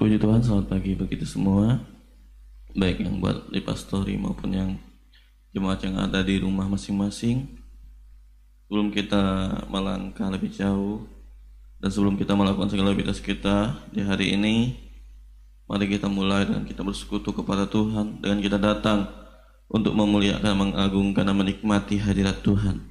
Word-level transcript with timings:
Puji 0.00 0.16
Tuhan, 0.16 0.40
selamat 0.40 0.72
pagi 0.72 0.96
bagi 0.96 1.12
kita 1.12 1.28
semua. 1.28 1.76
Baik 2.72 3.04
yang 3.04 3.20
buat 3.20 3.52
di 3.52 3.60
pastori 3.60 4.16
maupun 4.16 4.48
yang 4.48 4.80
jemaat 5.52 5.84
yang 5.84 6.00
ada 6.00 6.24
di 6.24 6.40
rumah 6.40 6.64
masing-masing. 6.72 7.44
Sebelum 8.64 8.96
kita 8.96 9.20
melangkah 9.68 10.32
lebih 10.32 10.56
jauh 10.56 11.04
dan 11.84 11.92
sebelum 11.92 12.16
kita 12.16 12.32
melakukan 12.32 12.72
segala 12.72 12.96
aktivitas 12.96 13.20
kita 13.20 13.76
di 13.92 14.00
hari 14.00 14.40
ini, 14.40 14.72
mari 15.68 15.84
kita 15.84 16.08
mulai 16.08 16.48
dengan 16.48 16.64
kita 16.64 16.80
bersekutu 16.80 17.36
kepada 17.36 17.68
Tuhan 17.68 18.24
dengan 18.24 18.40
kita 18.40 18.56
datang 18.56 19.04
untuk 19.68 19.92
memuliakan, 19.92 20.64
mengagungkan 20.64 21.28
dan 21.28 21.36
menikmati 21.36 22.00
hadirat 22.00 22.40
Tuhan. 22.40 22.88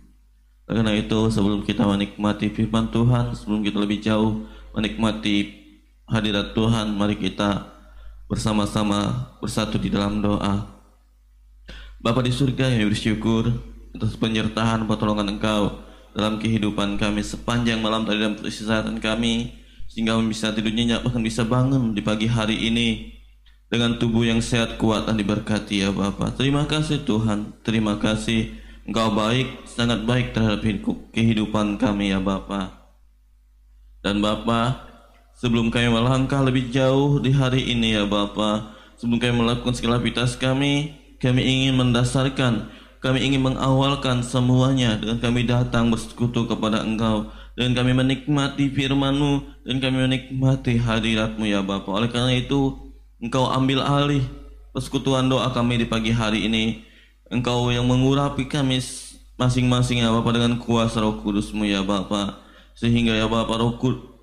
Karena 0.70 0.94
itu 0.94 1.18
sebelum 1.34 1.66
kita 1.66 1.90
menikmati 1.90 2.54
firman 2.54 2.94
Tuhan, 2.94 3.34
sebelum 3.34 3.66
kita 3.66 3.82
lebih 3.82 3.98
jauh 3.98 4.46
menikmati 4.78 5.59
hadirat 6.10 6.58
Tuhan, 6.58 6.94
mari 6.98 7.16
kita 7.16 7.70
bersama-sama 8.30 9.32
bersatu 9.42 9.78
di 9.78 9.90
dalam 9.94 10.22
doa. 10.22 10.66
Bapa 12.02 12.22
di 12.26 12.34
surga 12.34 12.70
yang 12.74 12.90
bersyukur 12.90 13.50
atas 13.94 14.16
penyertaan 14.18 14.86
pertolongan 14.86 15.38
Engkau 15.38 15.82
dalam 16.14 16.42
kehidupan 16.42 16.98
kami 16.98 17.22
sepanjang 17.22 17.82
malam 17.82 18.06
tadi 18.06 18.22
dalam 18.22 18.38
kesehatan 18.38 18.98
kami 18.98 19.54
sehingga 19.90 20.18
kami 20.18 20.32
bisa 20.34 20.54
tidur 20.54 20.74
nyenyak 20.74 21.02
bahkan 21.02 21.22
bisa 21.22 21.46
bangun 21.46 21.94
di 21.98 22.02
pagi 22.02 22.30
hari 22.30 22.70
ini 22.70 23.18
dengan 23.70 23.98
tubuh 24.02 24.26
yang 24.26 24.42
sehat 24.42 24.82
kuat 24.82 25.06
dan 25.06 25.18
diberkati 25.18 25.86
ya 25.86 25.94
Bapa. 25.94 26.34
Terima 26.34 26.66
kasih 26.66 27.06
Tuhan, 27.06 27.54
terima 27.62 28.02
kasih 28.02 28.58
Engkau 28.90 29.14
baik, 29.14 29.70
sangat 29.70 30.02
baik 30.02 30.34
terhadap 30.34 30.66
kehidupan 31.14 31.78
kami 31.78 32.10
ya 32.10 32.18
Bapa. 32.18 32.90
Dan 34.02 34.18
Bapa, 34.18 34.89
sebelum 35.40 35.72
kami 35.72 35.88
melangkah 35.88 36.44
lebih 36.44 36.68
jauh 36.68 37.24
di 37.24 37.32
hari 37.32 37.72
ini 37.72 37.96
ya 37.96 38.04
Bapa, 38.04 38.76
sebelum 39.00 39.24
kami 39.24 39.34
melakukan 39.40 39.72
segala 39.72 40.04
aktivitas 40.04 40.36
kami, 40.36 41.00
kami 41.24 41.42
ingin 41.48 41.80
mendasarkan, 41.80 42.68
kami 43.00 43.24
ingin 43.24 43.48
mengawalkan 43.48 44.20
semuanya 44.20 45.00
dengan 45.00 45.24
kami 45.24 45.48
datang 45.48 45.88
bersekutu 45.88 46.44
kepada 46.46 46.84
Engkau. 46.84 47.32
Dan 47.60 47.76
kami 47.76 47.92
menikmati 47.92 48.72
firman-Mu 48.72 49.64
dan 49.68 49.84
kami 49.84 50.08
menikmati 50.08 50.80
hadirat-Mu 50.80 51.44
ya 51.44 51.60
Bapa. 51.60 51.92
Oleh 51.92 52.08
karena 52.08 52.32
itu, 52.32 52.76
Engkau 53.20 53.52
ambil 53.52 53.84
alih 53.84 54.24
persekutuan 54.72 55.28
doa 55.28 55.52
kami 55.52 55.76
di 55.76 55.84
pagi 55.84 56.16
hari 56.16 56.48
ini. 56.48 56.88
Engkau 57.28 57.68
yang 57.68 57.84
mengurapi 57.84 58.48
kami 58.48 58.80
masing-masing 59.36 60.00
ya 60.00 60.08
Bapa 60.08 60.32
dengan 60.32 60.56
kuasa 60.56 61.04
roh 61.04 61.20
kudus-Mu 61.20 61.68
ya 61.68 61.84
Bapa. 61.84 62.40
Sehingga 62.80 63.12
ya 63.12 63.28
Bapa 63.28 63.60
roh 63.60 63.76
kudus 63.76 64.19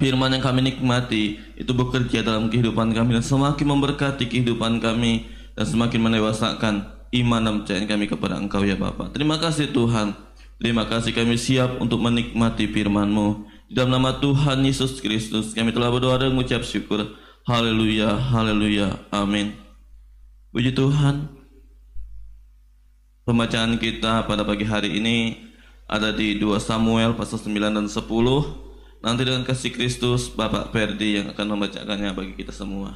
firman 0.00 0.32
yang 0.32 0.40
kami 0.40 0.64
nikmati 0.64 1.36
itu 1.60 1.70
bekerja 1.76 2.24
dalam 2.24 2.48
kehidupan 2.48 2.96
kami 2.96 3.20
dan 3.20 3.24
semakin 3.24 3.66
memberkati 3.68 4.24
kehidupan 4.32 4.80
kami 4.80 5.28
dan 5.52 5.68
semakin 5.68 6.00
mendewasakan 6.00 6.74
iman 7.20 7.40
dan 7.44 7.54
percayaan 7.62 7.84
kami 7.84 8.08
kepada 8.08 8.40
Engkau 8.40 8.64
ya 8.64 8.80
Bapa. 8.80 9.12
Terima 9.12 9.36
kasih 9.36 9.68
Tuhan. 9.68 10.16
Terima 10.56 10.88
kasih 10.88 11.12
kami 11.12 11.36
siap 11.36 11.76
untuk 11.84 12.00
menikmati 12.00 12.64
firman-Mu. 12.72 13.44
Dalam 13.70 13.92
nama 13.92 14.16
Tuhan 14.18 14.64
Yesus 14.64 15.04
Kristus 15.04 15.52
kami 15.52 15.70
telah 15.70 15.92
berdoa 15.92 16.16
dan 16.16 16.32
mengucap 16.32 16.64
syukur. 16.64 17.20
Haleluya, 17.44 18.16
haleluya, 18.16 19.04
amin. 19.12 19.52
Puji 20.50 20.72
Tuhan. 20.72 21.28
Pembacaan 23.28 23.76
kita 23.76 24.26
pada 24.26 24.42
pagi 24.42 24.64
hari 24.64 24.96
ini 24.96 25.48
ada 25.86 26.10
di 26.10 26.40
2 26.40 26.56
Samuel 26.58 27.14
pasal 27.14 27.36
9 27.36 27.76
dan 27.76 27.86
10. 27.86 28.69
Nanti 29.00 29.24
dengan 29.24 29.48
kasih 29.48 29.72
Kristus 29.72 30.28
Bapak 30.28 30.76
Ferdi 30.76 31.16
yang 31.16 31.32
akan 31.32 31.56
membacakannya 31.56 32.12
bagi 32.12 32.36
kita 32.36 32.52
semua. 32.52 32.92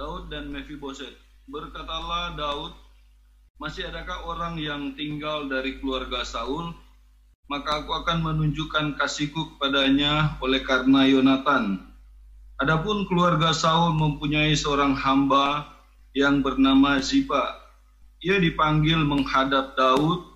Daud 0.00 0.32
dan 0.32 0.48
Mephiboset. 0.48 1.12
Berkatalah 1.44 2.40
Daud, 2.40 2.72
masih 3.60 3.92
adakah 3.92 4.24
orang 4.24 4.56
yang 4.56 4.96
tinggal 4.96 5.44
dari 5.44 5.76
keluarga 5.76 6.24
Saul? 6.24 6.72
Maka 7.52 7.84
aku 7.84 7.92
akan 8.00 8.24
menunjukkan 8.24 8.96
kasihku 8.96 9.52
kepadanya 9.52 10.40
oleh 10.40 10.64
karena 10.64 11.04
Yonatan. 11.04 11.89
Adapun 12.60 13.08
keluarga 13.08 13.56
Saul 13.56 13.96
mempunyai 13.96 14.52
seorang 14.52 14.92
hamba 14.92 15.64
yang 16.12 16.44
bernama 16.44 17.00
Ziba. 17.00 17.56
Ia 18.20 18.36
dipanggil 18.36 19.00
menghadap 19.00 19.80
Daud, 19.80 20.28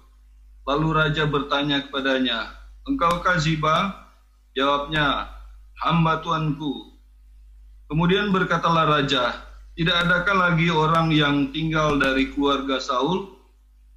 lalu 0.64 0.88
raja 0.96 1.28
bertanya 1.28 1.84
kepadanya, 1.84 2.48
Engkaukah 2.88 3.36
Ziba? 3.36 4.08
Jawabnya, 4.56 5.28
hamba 5.84 6.24
tuanku. 6.24 6.96
Kemudian 7.92 8.32
berkatalah 8.32 8.88
raja, 8.88 9.44
tidak 9.76 10.08
adakah 10.08 10.48
lagi 10.48 10.72
orang 10.72 11.12
yang 11.12 11.52
tinggal 11.52 12.00
dari 12.00 12.32
keluarga 12.32 12.80
Saul? 12.80 13.36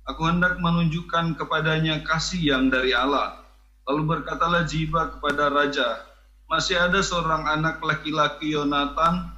Aku 0.04 0.28
hendak 0.28 0.60
menunjukkan 0.60 1.40
kepadanya 1.40 2.04
kasih 2.04 2.44
yang 2.44 2.68
dari 2.68 2.92
Allah. 2.92 3.40
Lalu 3.88 4.20
berkatalah 4.20 4.68
Ziba 4.68 5.16
kepada 5.16 5.48
raja, 5.48 6.07
masih 6.48 6.80
ada 6.80 7.04
seorang 7.04 7.48
anak 7.48 7.84
laki-laki 7.84 8.56
Yonatan 8.56 9.32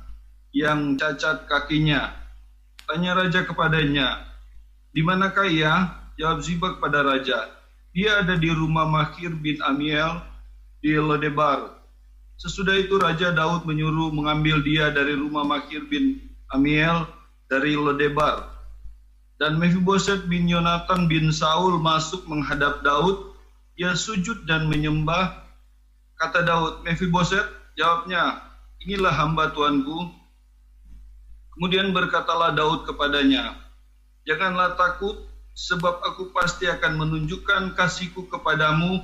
yang 0.54 0.98
cacat 0.98 1.46
kakinya. 1.50 2.14
Tanya 2.90 3.18
raja 3.18 3.46
kepadanya, 3.46 4.26
di 4.90 5.06
manakah 5.06 5.46
ia? 5.46 5.94
Jawab 6.20 6.44
Ziba 6.44 6.76
kepada 6.76 7.06
raja, 7.06 7.48
dia 7.96 8.20
ada 8.20 8.36
di 8.36 8.52
rumah 8.52 8.84
Mahir 8.84 9.32
bin 9.40 9.56
Amiel 9.64 10.20
di 10.84 10.98
Lodebar. 11.00 11.80
Sesudah 12.40 12.72
itu 12.80 12.96
Raja 12.96 13.36
Daud 13.36 13.68
menyuruh 13.68 14.16
mengambil 14.16 14.64
dia 14.64 14.88
dari 14.96 15.12
rumah 15.12 15.44
Makir 15.44 15.92
bin 15.92 16.24
Amiel 16.56 17.04
dari 17.52 17.76
Lodebar. 17.76 18.48
Dan 19.36 19.60
Mephiboset 19.60 20.24
bin 20.32 20.48
Yonatan 20.48 21.12
bin 21.12 21.36
Saul 21.36 21.84
masuk 21.84 22.24
menghadap 22.32 22.80
Daud. 22.80 23.36
Ia 23.76 23.92
sujud 23.92 24.48
dan 24.48 24.72
menyembah. 24.72 25.49
Kata 26.20 26.44
Daud, 26.44 26.84
Mephiboset, 26.84 27.48
jawabnya, 27.80 28.44
inilah 28.84 29.16
hamba 29.16 29.56
tuanku. 29.56 30.12
Kemudian 31.56 31.96
berkatalah 31.96 32.52
Daud 32.52 32.84
kepadanya, 32.84 33.56
Janganlah 34.28 34.76
takut, 34.76 35.16
sebab 35.56 36.04
aku 36.04 36.36
pasti 36.36 36.68
akan 36.68 37.00
menunjukkan 37.00 37.74
kasihku 37.74 38.28
kepadamu 38.28 39.00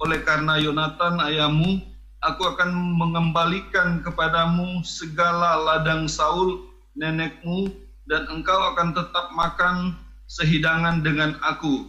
oleh 0.00 0.22
karena 0.22 0.56
Yonatan 0.62 1.20
ayahmu, 1.20 1.82
aku 2.22 2.42
akan 2.54 2.70
mengembalikan 2.96 4.00
kepadamu 4.00 4.80
segala 4.86 5.60
ladang 5.60 6.06
Saul 6.06 6.70
nenekmu 6.96 7.70
dan 8.08 8.26
engkau 8.30 8.56
akan 8.74 8.94
tetap 8.94 9.30
makan 9.34 9.94
sehidangan 10.26 11.02
dengan 11.02 11.38
aku. 11.42 11.86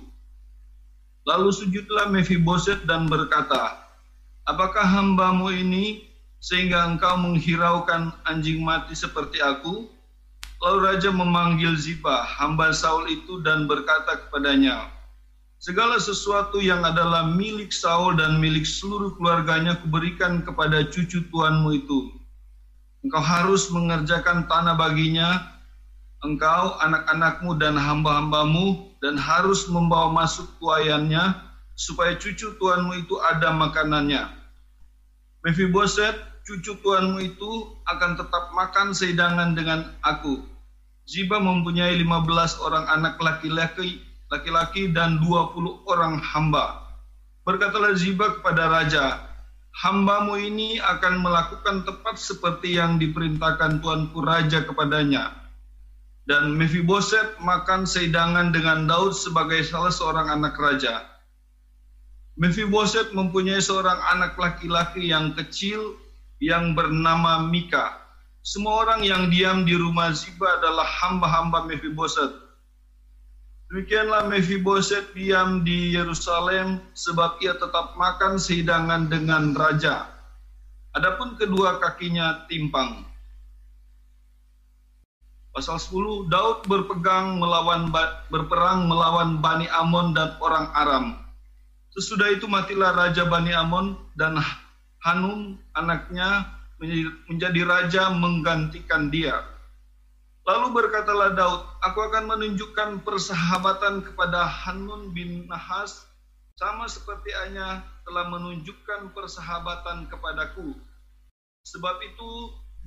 Lalu 1.25 1.49
sujudlah 1.53 2.09
Mephiboset 2.09 2.85
dan 2.89 3.05
berkata, 3.05 3.80
Apakah 4.51 4.83
hambamu 4.83 5.47
ini 5.47 6.03
sehingga 6.43 6.83
engkau 6.83 7.15
menghiraukan 7.15 8.11
anjing 8.27 8.59
mati 8.59 8.91
seperti 8.91 9.39
aku? 9.39 9.87
Lalu 10.59 10.77
raja 10.91 11.07
memanggil 11.07 11.79
Ziba, 11.79 12.27
hamba 12.27 12.75
Saul 12.75 13.07
itu 13.07 13.39
dan 13.47 13.63
berkata 13.63 14.27
kepadanya, 14.27 14.91
Segala 15.55 16.03
sesuatu 16.03 16.59
yang 16.59 16.83
adalah 16.83 17.31
milik 17.31 17.71
Saul 17.71 18.19
dan 18.19 18.43
milik 18.43 18.67
seluruh 18.67 19.15
keluarganya 19.15 19.79
kuberikan 19.79 20.43
kepada 20.43 20.83
cucu 20.83 21.23
tuanmu 21.31 21.71
itu 21.71 22.11
Engkau 23.07 23.23
harus 23.23 23.71
mengerjakan 23.71 24.51
tanah 24.51 24.77
baginya, 24.77 25.41
engkau, 26.21 26.77
anak-anakmu, 26.85 27.57
dan 27.57 27.73
hamba-hambamu, 27.73 28.93
dan 29.01 29.17
harus 29.17 29.65
membawa 29.65 30.13
masuk 30.13 30.45
tuayannya, 30.61 31.33
supaya 31.73 32.13
cucu 32.13 32.53
tuanmu 32.61 33.01
itu 33.01 33.17
ada 33.25 33.49
makanannya. 33.49 34.40
Mephiboset, 35.41 36.13
cucu 36.45 36.77
tuanmu 36.85 37.17
itu 37.21 37.51
akan 37.89 38.17
tetap 38.17 38.53
makan 38.53 38.93
sehidangan 38.93 39.57
dengan 39.57 39.89
aku. 40.05 40.45
Ziba 41.09 41.41
mempunyai 41.41 41.97
15 41.97 42.61
orang 42.61 42.85
anak 42.87 43.17
laki-laki 43.17 43.99
laki-laki 44.31 44.95
dan 44.95 45.19
20 45.19 45.83
orang 45.91 46.23
hamba. 46.23 46.87
Berkatalah 47.43 47.91
Ziba 47.99 48.39
kepada 48.39 48.71
raja, 48.71 49.19
hambamu 49.83 50.39
ini 50.39 50.79
akan 50.79 51.19
melakukan 51.19 51.83
tepat 51.83 52.15
seperti 52.15 52.79
yang 52.79 52.95
diperintahkan 52.95 53.83
tuanku 53.83 54.23
raja 54.23 54.63
kepadanya. 54.63 55.35
Dan 56.23 56.55
Mephiboset 56.55 57.43
makan 57.43 57.83
sehidangan 57.83 58.55
dengan 58.55 58.87
Daud 58.87 59.11
sebagai 59.11 59.67
salah 59.67 59.91
seorang 59.91 60.31
anak 60.31 60.55
raja. 60.55 61.10
Mephiboset 62.39 63.11
mempunyai 63.11 63.59
seorang 63.59 63.99
anak 64.15 64.39
laki-laki 64.39 65.11
yang 65.11 65.35
kecil 65.35 65.99
yang 66.39 66.73
bernama 66.73 67.43
Mika. 67.43 67.99
semua 68.41 68.81
orang 68.81 69.05
yang 69.05 69.29
diam 69.29 69.69
di 69.69 69.77
rumah 69.77 70.09
Ziba 70.17 70.57
adalah 70.57 70.87
hamba-hamba 70.87 71.69
Mephiboset. 71.69 72.33
Demikianlah 73.69 74.25
Mephiboset 74.25 75.13
diam 75.13 75.61
di 75.61 75.93
Yerusalem 75.93 76.81
sebab 76.97 77.37
ia 77.45 77.53
tetap 77.53 77.93
makan 78.01 78.41
sehidangan 78.41 79.13
dengan 79.13 79.53
raja. 79.53 80.09
Adapun 80.97 81.37
kedua 81.37 81.77
kakinya 81.77 82.49
timpang. 82.49 83.05
Pasal 85.51 85.77
10, 85.77 86.31
Daud 86.31 86.65
berpegang 86.65 87.37
melawan 87.37 87.91
berperang 88.31 88.87
melawan 88.87 89.37
Bani 89.43 89.67
Amon 89.69 90.17
dan 90.17 90.35
orang 90.41 90.67
Aram. 90.73 91.05
Sesudah 91.91 92.31
itu 92.31 92.47
matilah 92.47 92.95
raja 92.95 93.27
Bani 93.27 93.51
Amon 93.51 93.99
dan 94.15 94.39
Hanun 95.03 95.59
anaknya 95.75 96.47
menjadi 97.27 97.61
raja 97.67 98.07
menggantikan 98.15 99.11
dia. 99.11 99.43
Lalu 100.47 100.73
berkatalah 100.73 101.37
Daud, 101.37 101.61
aku 101.85 101.99
akan 102.01 102.31
menunjukkan 102.31 103.05
persahabatan 103.05 104.01
kepada 104.07 104.41
Hanun 104.47 105.13
bin 105.13 105.45
Nahas, 105.45 106.07
sama 106.57 106.89
seperti 106.89 107.29
Anya 107.45 107.85
telah 108.07 108.25
menunjukkan 108.31 109.13
persahabatan 109.13 110.09
kepadaku. 110.09 110.73
Sebab 111.67 111.95
itu 112.01 112.31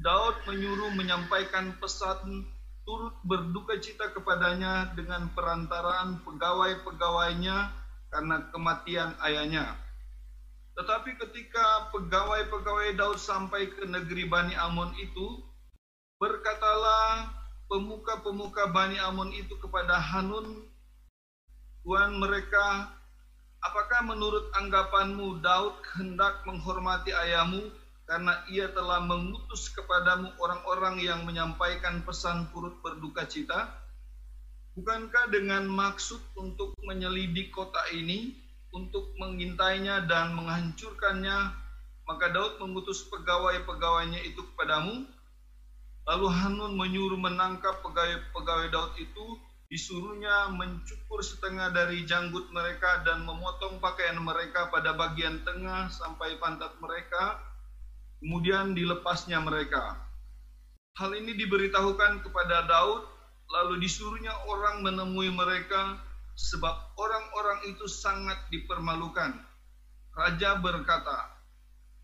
Daud 0.02 0.34
menyuruh 0.50 0.90
menyampaikan 0.98 1.78
pesan 1.78 2.42
turut 2.82 3.14
berduka 3.22 3.78
cita 3.78 4.10
kepadanya 4.10 4.90
dengan 4.98 5.30
perantaraan 5.32 6.20
pegawai-pegawainya 6.26 7.83
karena 8.14 8.46
kematian 8.54 9.10
ayahnya. 9.26 9.74
Tetapi 10.78 11.18
ketika 11.18 11.90
pegawai-pegawai 11.90 12.94
Daud 12.94 13.18
sampai 13.18 13.74
ke 13.74 13.82
negeri 13.90 14.30
Bani 14.30 14.54
Amon 14.54 14.94
itu, 15.02 15.42
berkatalah 16.22 17.34
pemuka-pemuka 17.66 18.70
Bani 18.70 19.02
Amon 19.02 19.34
itu 19.34 19.58
kepada 19.58 19.98
Hanun, 19.98 20.70
Tuan 21.84 22.16
mereka, 22.16 22.96
apakah 23.60 24.08
menurut 24.08 24.48
anggapanmu 24.56 25.44
Daud 25.44 25.76
hendak 25.98 26.40
menghormati 26.48 27.12
ayahmu 27.12 27.60
karena 28.08 28.40
ia 28.48 28.72
telah 28.72 29.04
mengutus 29.04 29.68
kepadamu 29.68 30.32
orang-orang 30.40 30.96
yang 31.04 31.28
menyampaikan 31.28 32.00
pesan 32.06 32.48
turut 32.56 32.80
berduka 32.80 33.28
cita? 33.28 33.83
Bukankah 34.74 35.30
dengan 35.30 35.70
maksud 35.70 36.18
untuk 36.34 36.74
menyelidik 36.82 37.54
kota 37.54 37.78
ini, 37.94 38.34
untuk 38.74 39.14
mengintainya 39.22 40.02
dan 40.10 40.34
menghancurkannya, 40.34 41.38
maka 42.10 42.26
Daud 42.34 42.58
mengutus 42.58 43.06
pegawai-pegawainya 43.06 44.18
itu 44.26 44.42
kepadamu, 44.52 45.06
Lalu 46.04 46.28
Hanun 46.28 46.76
menyuruh 46.76 47.16
menangkap 47.16 47.80
pegawai-pegawai 47.80 48.68
Daud 48.68 48.92
itu, 49.00 49.40
disuruhnya 49.72 50.52
mencukur 50.52 51.24
setengah 51.24 51.72
dari 51.72 52.04
janggut 52.04 52.52
mereka 52.52 53.00
dan 53.08 53.24
memotong 53.24 53.80
pakaian 53.80 54.20
mereka 54.20 54.68
pada 54.68 54.92
bagian 54.92 55.40
tengah 55.48 55.88
sampai 55.88 56.36
pantat 56.36 56.76
mereka, 56.76 57.40
kemudian 58.20 58.76
dilepasnya 58.76 59.40
mereka. 59.40 59.96
Hal 61.00 61.16
ini 61.16 61.32
diberitahukan 61.40 62.20
kepada 62.20 62.68
Daud, 62.68 63.08
lalu 63.54 63.86
disuruhnya 63.86 64.34
orang 64.50 64.82
menemui 64.82 65.30
mereka, 65.30 66.02
sebab 66.34 66.74
orang-orang 66.98 67.70
itu 67.70 67.86
sangat 67.86 68.36
dipermalukan. 68.50 69.38
Raja 70.14 70.58
berkata, 70.58 71.30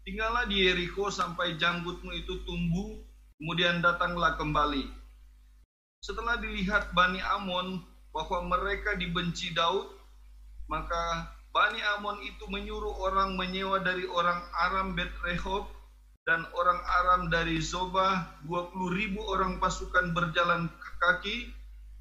Tinggallah 0.07 0.47
di 0.49 0.65
Yeriko 0.65 1.11
sampai 1.13 1.59
janggutmu 1.61 2.11
itu 2.15 2.41
tumbuh 2.49 3.11
Kemudian 3.41 3.81
datanglah 3.81 4.37
kembali. 4.37 4.85
Setelah 6.05 6.37
dilihat 6.45 6.93
Bani 6.93 7.25
Amon 7.25 7.81
bahwa 8.13 8.53
mereka 8.53 9.01
dibenci 9.01 9.57
Daud, 9.57 9.89
maka 10.69 11.33
Bani 11.49 11.81
Amon 11.97 12.21
itu 12.21 12.45
menyuruh 12.53 13.01
orang 13.01 13.41
menyewa 13.41 13.81
dari 13.81 14.05
orang 14.05 14.45
Aram 14.69 14.93
Bet 14.93 15.09
Rehob 15.25 15.73
dan 16.31 16.47
orang 16.55 16.79
Aram 17.03 17.23
dari 17.27 17.59
Zobah 17.59 18.39
20 18.47 18.95
ribu 18.95 19.19
orang 19.27 19.59
pasukan 19.59 20.15
berjalan 20.15 20.71
kaki 21.03 21.51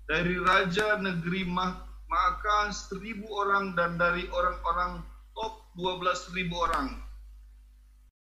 dari 0.05 0.37
raja 0.37 1.01
negeri 1.01 1.49
Maaka 1.49 2.69
seribu 2.69 3.25
orang 3.25 3.73
dan 3.73 3.97
dari 3.97 4.29
orang-orang 4.29 5.01
top 5.33 5.65
12 5.77 6.37
ribu 6.37 6.61
orang. 6.61 6.93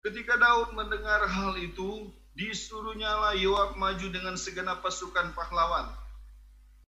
Ketika 0.01 0.41
Daud 0.41 0.73
mendengar 0.73 1.29
hal 1.29 1.57
itu, 1.61 2.09
Disuruhnya 2.41 3.11
lah 3.11 3.35
Yoab 3.35 3.75
maju 3.75 4.07
dengan 4.09 4.39
segenap 4.39 4.81
pasukan 4.87 5.35
pahlawan. 5.35 5.91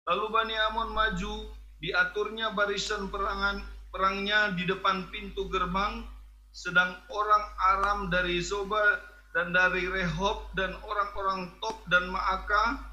Lalu 0.06 0.26
Bani 0.28 0.54
Amon 0.70 0.92
maju, 0.92 1.50
diaturnya 1.80 2.52
barisan 2.52 3.08
perangan 3.08 3.64
perangnya 3.90 4.52
di 4.52 4.68
depan 4.68 5.08
pintu 5.08 5.48
gerbang, 5.48 6.04
sedang 6.52 7.00
orang 7.08 7.44
Aram 7.74 7.98
dari 8.12 8.38
Zoba 8.44 9.00
dan 9.32 9.56
dari 9.56 9.88
Rehob 9.88 10.52
dan 10.52 10.76
orang-orang 10.84 11.48
Top 11.64 11.80
dan 11.88 12.12
Maaka 12.12 12.92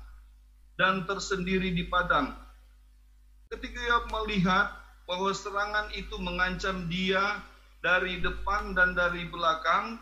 dan 0.80 1.04
tersendiri 1.04 1.76
di 1.76 1.84
padang. 1.92 2.32
Ketika 3.52 3.80
Yoab 3.84 4.08
melihat 4.08 4.72
bahwa 5.04 5.36
serangan 5.36 5.92
itu 5.92 6.16
mengancam 6.24 6.88
dia 6.88 7.44
dari 7.84 8.24
depan 8.24 8.72
dan 8.72 8.96
dari 8.96 9.28
belakang, 9.28 10.00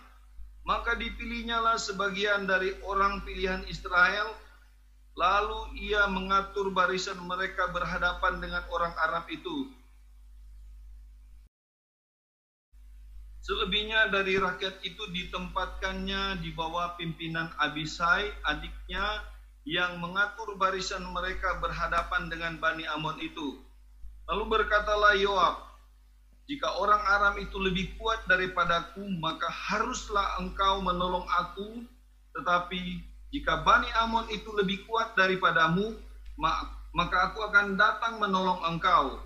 maka 0.68 0.94
dipilihnyalah 0.94 1.82
sebagian 1.82 2.46
dari 2.46 2.78
orang 2.86 3.26
pilihan 3.26 3.66
Israel, 3.66 4.36
lalu 5.18 5.82
ia 5.82 6.06
mengatur 6.06 6.70
barisan 6.70 7.18
mereka 7.26 7.74
berhadapan 7.74 8.38
dengan 8.38 8.62
orang 8.70 8.94
Arab 9.02 9.26
itu. 9.34 9.74
Selebihnya 13.48 14.12
dari 14.12 14.36
rakyat 14.36 14.84
itu 14.84 15.08
ditempatkannya 15.08 16.44
di 16.44 16.52
bawah 16.52 17.00
pimpinan 17.00 17.48
Abisai, 17.64 18.28
adiknya, 18.44 19.24
yang 19.64 20.04
mengatur 20.04 20.60
barisan 20.60 21.08
mereka 21.16 21.56
berhadapan 21.64 22.28
dengan 22.28 22.60
Bani 22.60 22.84
Amon 22.92 23.16
itu. 23.24 23.64
Lalu 24.28 24.44
berkatalah 24.52 25.16
Yoab, 25.16 25.64
jika 26.52 26.76
orang 26.76 27.00
Aram 27.00 27.36
itu 27.40 27.56
lebih 27.56 27.96
kuat 27.96 28.20
daripadaku, 28.28 29.08
maka 29.16 29.48
haruslah 29.48 30.44
engkau 30.44 30.84
menolong 30.84 31.24
aku. 31.32 31.88
Tetapi 32.36 32.80
jika 33.32 33.64
Bani 33.64 33.88
Amon 34.04 34.28
itu 34.28 34.52
lebih 34.60 34.84
kuat 34.92 35.16
daripadamu, 35.16 35.96
maka 36.92 37.32
aku 37.32 37.48
akan 37.48 37.80
datang 37.80 38.20
menolong 38.20 38.60
engkau. 38.76 39.24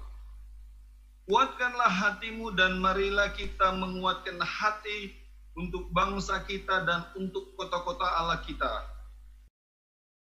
Kuatkanlah 1.31 1.87
hatimu 1.87 2.59
dan 2.59 2.83
marilah 2.83 3.31
kita 3.31 3.71
menguatkan 3.71 4.35
hati 4.43 5.15
untuk 5.55 5.87
bangsa 5.95 6.43
kita 6.43 6.83
dan 6.83 7.07
untuk 7.15 7.55
kota-kota 7.55 8.03
Allah 8.03 8.43
kita. 8.43 8.67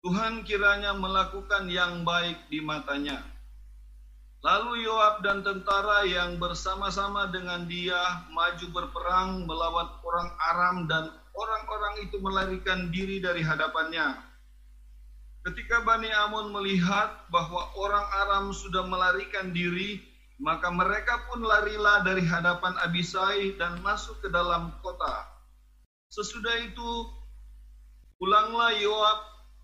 Tuhan 0.05 0.45
kiranya 0.45 0.93
melakukan 0.93 1.65
yang 1.65 2.05
baik 2.05 2.45
di 2.53 2.61
matanya. 2.61 3.25
Lalu 4.45 4.85
Yoab 4.85 5.25
dan 5.25 5.41
tentara 5.41 6.05
yang 6.05 6.37
bersama-sama 6.37 7.25
dengan 7.33 7.65
dia 7.65 8.29
maju 8.29 8.65
berperang 8.69 9.49
melawan 9.49 9.89
orang 10.05 10.29
Aram 10.53 10.77
dan 10.85 11.09
orang-orang 11.33 12.05
itu 12.05 12.21
melarikan 12.21 12.93
diri 12.93 13.17
dari 13.17 13.41
hadapannya. 13.41 14.13
Ketika 15.41 15.81
Bani 15.81 16.13
Amon 16.29 16.53
melihat 16.53 17.25
bahwa 17.33 17.65
orang 17.81 18.05
Aram 18.29 18.45
sudah 18.53 18.85
melarikan 18.85 19.49
diri, 19.49 20.12
maka 20.41 20.71
mereka 20.73 21.29
pun 21.29 21.45
larilah 21.45 22.01
dari 22.01 22.25
hadapan 22.25 22.73
Abisai 22.81 23.57
dan 23.59 23.83
masuk 23.85 24.17
ke 24.23 24.29
dalam 24.33 24.73
kota. 24.81 25.29
Sesudah 26.09 26.57
itu, 26.61 26.91
pulanglah 28.17 28.73
Yoab 28.77 29.19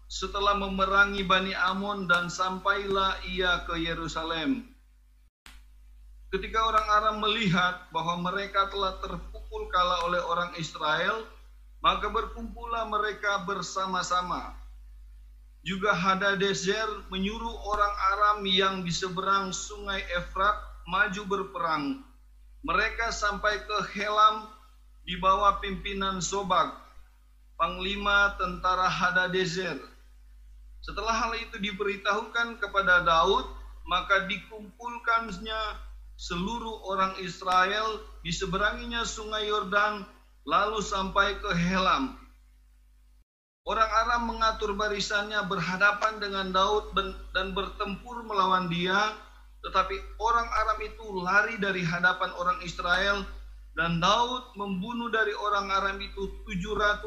setelah 0.10 0.58
memerangi 0.58 1.22
Bani 1.24 1.54
Amon 1.54 2.10
dan 2.10 2.28
sampailah 2.28 3.22
ia 3.30 3.64
ke 3.70 3.78
Yerusalem. 3.78 4.66
Ketika 6.30 6.62
orang 6.62 6.88
Aram 6.94 7.16
melihat 7.26 7.90
bahwa 7.90 8.22
mereka 8.30 8.70
telah 8.70 9.02
terpukul 9.02 9.66
kalah 9.74 10.06
oleh 10.06 10.22
orang 10.22 10.54
Israel, 10.62 11.26
maka 11.82 12.12
berkumpullah 12.12 12.86
mereka 12.86 13.48
bersama-sama. 13.48 14.59
Juga 15.60 15.92
Hadadezer 15.92 17.12
menyuruh 17.12 17.56
orang 17.68 17.94
Aram 18.16 18.40
yang 18.48 18.76
di 18.82 18.92
seberang 18.96 19.52
sungai 19.52 20.00
Efrat 20.16 20.56
maju 20.88 21.22
berperang. 21.28 21.86
Mereka 22.64 23.12
sampai 23.12 23.60
ke 23.64 23.78
Helam 23.96 24.48
di 25.04 25.20
bawah 25.20 25.60
pimpinan 25.60 26.24
Sobak, 26.24 26.76
panglima 27.60 28.36
tentara 28.40 28.88
Hadadezer 28.88 29.80
setelah 30.80 31.12
hal 31.12 31.36
itu 31.36 31.60
diberitahukan 31.60 32.64
kepada 32.64 33.04
Daud, 33.04 33.46
maka 33.84 34.26
dikumpulkannya 34.32 35.62
seluruh 36.16 36.88
orang 36.88 37.20
Israel 37.20 38.00
di 38.24 38.32
seberanginya 38.32 39.04
sungai 39.04 39.48
Yordan, 39.52 40.08
lalu 40.48 40.80
sampai 40.80 41.36
ke 41.40 41.52
Helam. 41.52 42.16
Orang 43.70 43.86
Aram 43.86 44.34
mengatur 44.34 44.74
barisannya 44.74 45.46
berhadapan 45.46 46.18
dengan 46.18 46.50
Daud 46.50 46.90
dan 47.38 47.54
bertempur 47.54 48.26
melawan 48.26 48.66
dia, 48.66 49.14
tetapi 49.62 49.94
orang 50.18 50.50
Aram 50.50 50.80
itu 50.82 51.06
lari 51.22 51.62
dari 51.62 51.86
hadapan 51.86 52.34
orang 52.34 52.58
Israel 52.66 53.22
dan 53.78 54.02
Daud 54.02 54.58
membunuh 54.58 55.14
dari 55.14 55.38
orang 55.38 55.70
Aram 55.70 56.02
itu 56.02 56.42
700 56.50 57.06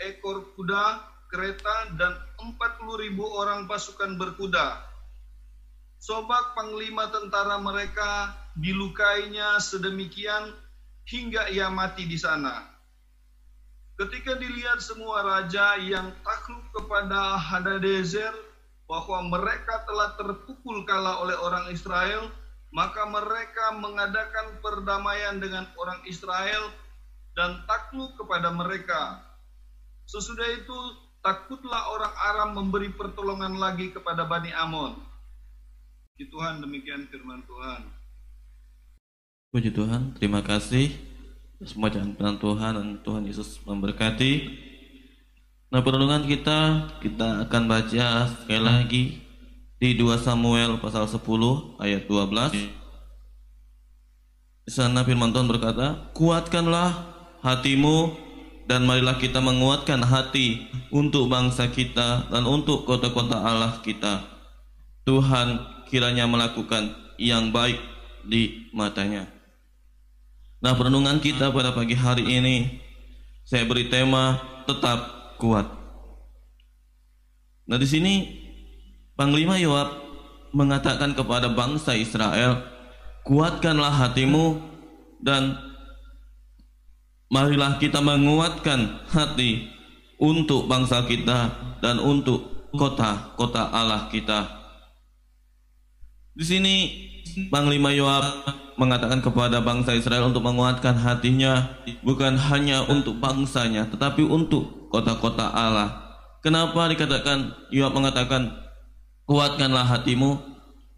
ekor 0.00 0.56
kuda, 0.56 0.96
kereta 1.28 1.92
dan 2.00 2.16
40 2.40 2.56
ribu 3.04 3.28
orang 3.28 3.68
pasukan 3.68 4.16
berkuda. 4.16 4.80
Sobak 6.00 6.56
panglima 6.56 7.12
tentara 7.12 7.60
mereka 7.60 8.32
dilukainya 8.56 9.60
sedemikian 9.60 10.56
hingga 11.04 11.52
ia 11.52 11.68
mati 11.68 12.08
di 12.08 12.16
sana. 12.16 12.77
Ketika 13.98 14.38
dilihat 14.38 14.78
semua 14.78 15.26
raja 15.26 15.74
yang 15.82 16.14
takluk 16.22 16.62
kepada 16.70 17.34
Hadadezer 17.34 18.30
bahwa 18.86 19.26
mereka 19.26 19.82
telah 19.90 20.14
terpukul 20.14 20.86
kalah 20.86 21.18
oleh 21.18 21.34
orang 21.34 21.66
Israel, 21.74 22.30
maka 22.70 23.02
mereka 23.10 23.74
mengadakan 23.74 24.62
perdamaian 24.62 25.42
dengan 25.42 25.66
orang 25.74 25.98
Israel 26.06 26.70
dan 27.34 27.66
takluk 27.66 28.14
kepada 28.14 28.54
mereka. 28.54 29.18
Sesudah 30.06 30.46
itu, 30.46 30.78
takutlah 31.18 31.90
orang 31.90 32.14
Aram 32.14 32.50
memberi 32.54 32.94
pertolongan 32.94 33.58
lagi 33.58 33.90
kepada 33.90 34.30
Bani 34.30 34.54
Amon. 34.54 34.94
Tuhan 36.22 36.62
demikian 36.62 37.10
firman 37.10 37.42
Tuhan. 37.50 37.82
Puji 39.50 39.74
Tuhan, 39.74 40.14
terima 40.14 40.38
kasih 40.46 41.07
semua 41.66 41.90
jalan 41.90 42.14
Tuhan 42.14 42.72
dan 42.78 42.88
Tuhan 43.02 43.26
Yesus 43.26 43.58
memberkati. 43.66 44.46
Nah 45.74 45.82
perlindungan 45.82 46.22
kita 46.22 46.86
kita 47.02 47.42
akan 47.48 47.62
baca 47.66 48.30
sekali 48.30 48.62
lagi 48.62 49.04
di 49.82 49.98
2 49.98 50.22
Samuel 50.22 50.78
pasal 50.78 51.10
10 51.10 51.18
ayat 51.82 52.06
12. 52.06 52.54
Di 54.68 54.70
sana 54.70 55.02
firman 55.02 55.34
Tuhan 55.34 55.50
berkata, 55.50 56.14
"Kuatkanlah 56.14 56.94
hatimu 57.42 58.14
dan 58.70 58.86
marilah 58.86 59.18
kita 59.18 59.42
menguatkan 59.42 59.98
hati 60.04 60.62
untuk 60.94 61.26
bangsa 61.26 61.72
kita 61.74 62.30
dan 62.30 62.44
untuk 62.46 62.86
kota-kota 62.86 63.34
Allah 63.34 63.82
kita. 63.82 64.22
Tuhan 65.08 65.58
kiranya 65.90 66.30
melakukan 66.30 66.94
yang 67.18 67.50
baik 67.50 67.82
di 68.22 68.70
matanya." 68.70 69.37
Nah, 70.58 70.74
perenungan 70.74 71.22
kita 71.22 71.54
pada 71.54 71.70
pagi 71.70 71.94
hari 71.94 72.26
ini 72.26 72.82
saya 73.46 73.62
beri 73.62 73.86
tema 73.86 74.42
tetap 74.66 74.98
kuat. 75.38 75.70
Nah, 77.70 77.78
di 77.78 77.86
sini 77.86 78.14
Panglima 79.14 79.54
Yoab 79.54 79.94
mengatakan 80.50 81.14
kepada 81.14 81.54
bangsa 81.54 81.94
Israel, 81.94 82.58
"Kuatkanlah 83.22 83.90
hatimu 84.02 84.58
dan 85.22 85.54
marilah 87.30 87.78
kita 87.78 88.02
menguatkan 88.02 89.06
hati 89.14 89.70
untuk 90.18 90.66
bangsa 90.66 91.06
kita 91.06 91.54
dan 91.78 92.02
untuk 92.02 92.70
kota-kota 92.74 93.70
Allah 93.70 94.10
kita." 94.10 94.58
Di 96.34 96.42
sini 96.46 96.74
Panglima 97.52 97.92
Yoab 97.94 98.24
mengatakan 98.78 99.18
kepada 99.18 99.58
bangsa 99.58 99.94
Israel 99.98 100.30
untuk 100.30 100.46
menguatkan 100.46 100.94
hatinya 100.94 101.78
bukan 102.06 102.38
hanya 102.38 102.86
untuk 102.86 103.18
bangsanya 103.18 103.90
tetapi 103.90 104.22
untuk 104.22 104.88
kota-kota 104.88 105.50
Allah. 105.50 106.18
Kenapa 106.40 106.86
dikatakan 106.86 107.52
Yoab 107.74 107.98
mengatakan 107.98 108.54
kuatkanlah 109.26 109.84
hatimu 109.84 110.38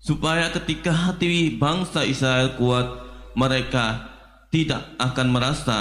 supaya 0.00 0.52
ketika 0.52 0.92
hati 0.92 1.56
bangsa 1.56 2.04
Israel 2.04 2.54
kuat 2.60 2.86
mereka 3.32 4.10
tidak 4.52 4.82
akan 5.00 5.26
merasa 5.32 5.78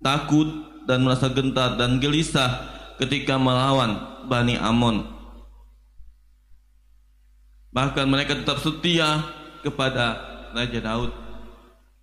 takut 0.00 0.48
dan 0.88 1.04
merasa 1.04 1.28
gentar 1.28 1.76
dan 1.76 2.00
gelisah 2.00 2.64
ketika 2.96 3.36
melawan 3.36 3.96
Bani 4.26 4.56
Amon. 4.56 5.19
Bahkan 7.70 8.06
mereka 8.10 8.34
tetap 8.34 8.58
setia 8.58 9.22
kepada 9.62 10.18
Raja 10.50 10.80
Daud. 10.82 11.14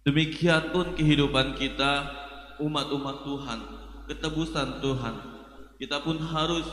Demikian 0.07 0.71
pun 0.71 0.95
kehidupan 0.95 1.59
kita 1.59 2.07
umat-umat 2.63 3.27
Tuhan, 3.27 3.59
ketebusan 4.07 4.79
Tuhan. 4.79 5.15
Kita 5.75 5.99
pun 5.99 6.15
harus 6.23 6.63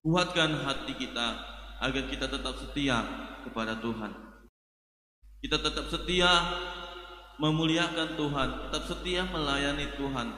kuatkan 0.00 0.64
hati 0.64 0.96
kita 0.96 1.36
agar 1.84 2.02
kita 2.08 2.26
tetap 2.32 2.56
setia 2.56 3.04
kepada 3.44 3.76
Tuhan. 3.76 4.10
Kita 5.44 5.60
tetap 5.60 5.92
setia 5.92 6.32
memuliakan 7.36 8.16
Tuhan, 8.16 8.48
tetap 8.66 8.82
setia 8.88 9.28
melayani 9.28 9.92
Tuhan. 10.00 10.28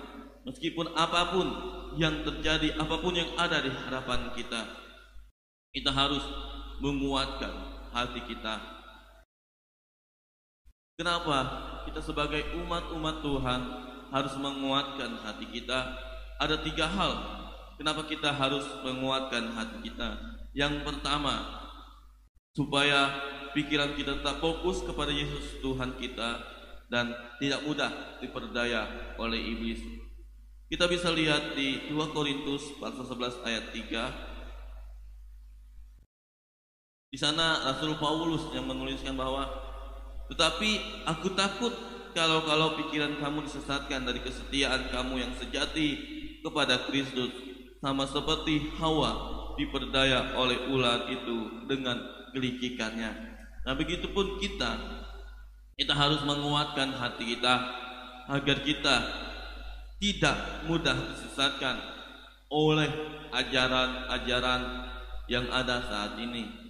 Meskipun 0.42 0.90
apa 0.98 1.30
pun 1.30 1.46
yang 1.94 2.26
terjadi, 2.26 2.74
apa 2.74 2.98
pun 2.98 3.14
yang 3.14 3.30
ada 3.38 3.62
di 3.62 3.70
hadapan 3.70 4.34
kita, 4.34 4.60
kita 5.70 5.94
harus 5.94 6.24
menguatkan 6.82 7.52
hati 7.94 8.20
kita 8.26 8.74
Kenapa 10.94 11.38
kita 11.90 11.98
sebagai 11.98 12.54
umat-umat 12.54 13.18
Tuhan 13.18 13.60
harus 14.14 14.34
menguatkan 14.38 15.26
hati 15.26 15.50
kita? 15.50 15.90
Ada 16.38 16.62
tiga 16.62 16.86
hal 16.86 17.12
kenapa 17.74 18.06
kita 18.06 18.30
harus 18.30 18.62
menguatkan 18.86 19.58
hati 19.58 19.90
kita. 19.90 20.14
Yang 20.54 20.86
pertama, 20.86 21.66
supaya 22.54 23.10
pikiran 23.58 23.98
kita 23.98 24.22
tetap 24.22 24.38
fokus 24.38 24.86
kepada 24.86 25.10
Yesus 25.10 25.58
Tuhan 25.58 25.98
kita 25.98 26.38
dan 26.86 27.10
tidak 27.42 27.66
mudah 27.66 28.22
diperdaya 28.22 28.86
oleh 29.18 29.38
iblis. 29.38 29.82
Kita 30.70 30.86
bisa 30.86 31.10
lihat 31.10 31.58
di 31.58 31.90
2 31.90 32.14
Korintus 32.14 32.70
pasal 32.78 33.02
11 33.02 33.42
ayat 33.42 33.74
3. 33.74 34.33
Di 37.14 37.22
sana 37.22 37.62
Rasul 37.62 37.94
Paulus 37.94 38.50
yang 38.58 38.66
menuliskan 38.66 39.14
bahwa 39.14 39.46
tetapi 40.26 40.82
aku 41.06 41.30
takut 41.38 41.70
kalau-kalau 42.10 42.74
pikiran 42.74 43.22
kamu 43.22 43.46
disesatkan 43.46 44.02
dari 44.02 44.18
kesetiaan 44.18 44.90
kamu 44.90 45.22
yang 45.22 45.30
sejati 45.38 45.94
kepada 46.42 46.90
Kristus 46.90 47.30
sama 47.78 48.02
seperti 48.10 48.66
Hawa 48.82 49.14
diperdaya 49.54 50.34
oleh 50.34 50.58
ular 50.74 51.06
itu 51.06 51.62
dengan 51.70 52.02
gelikikannya. 52.34 53.14
Nah 53.62 53.78
begitupun 53.78 54.42
kita, 54.42 54.74
kita 55.78 55.94
harus 55.94 56.18
menguatkan 56.26 56.98
hati 56.98 57.38
kita 57.38 57.54
agar 58.26 58.58
kita 58.66 58.96
tidak 60.02 60.66
mudah 60.66 60.98
disesatkan 61.14 61.78
oleh 62.50 62.90
ajaran-ajaran 63.30 64.90
yang 65.30 65.46
ada 65.54 65.78
saat 65.86 66.18
ini. 66.18 66.63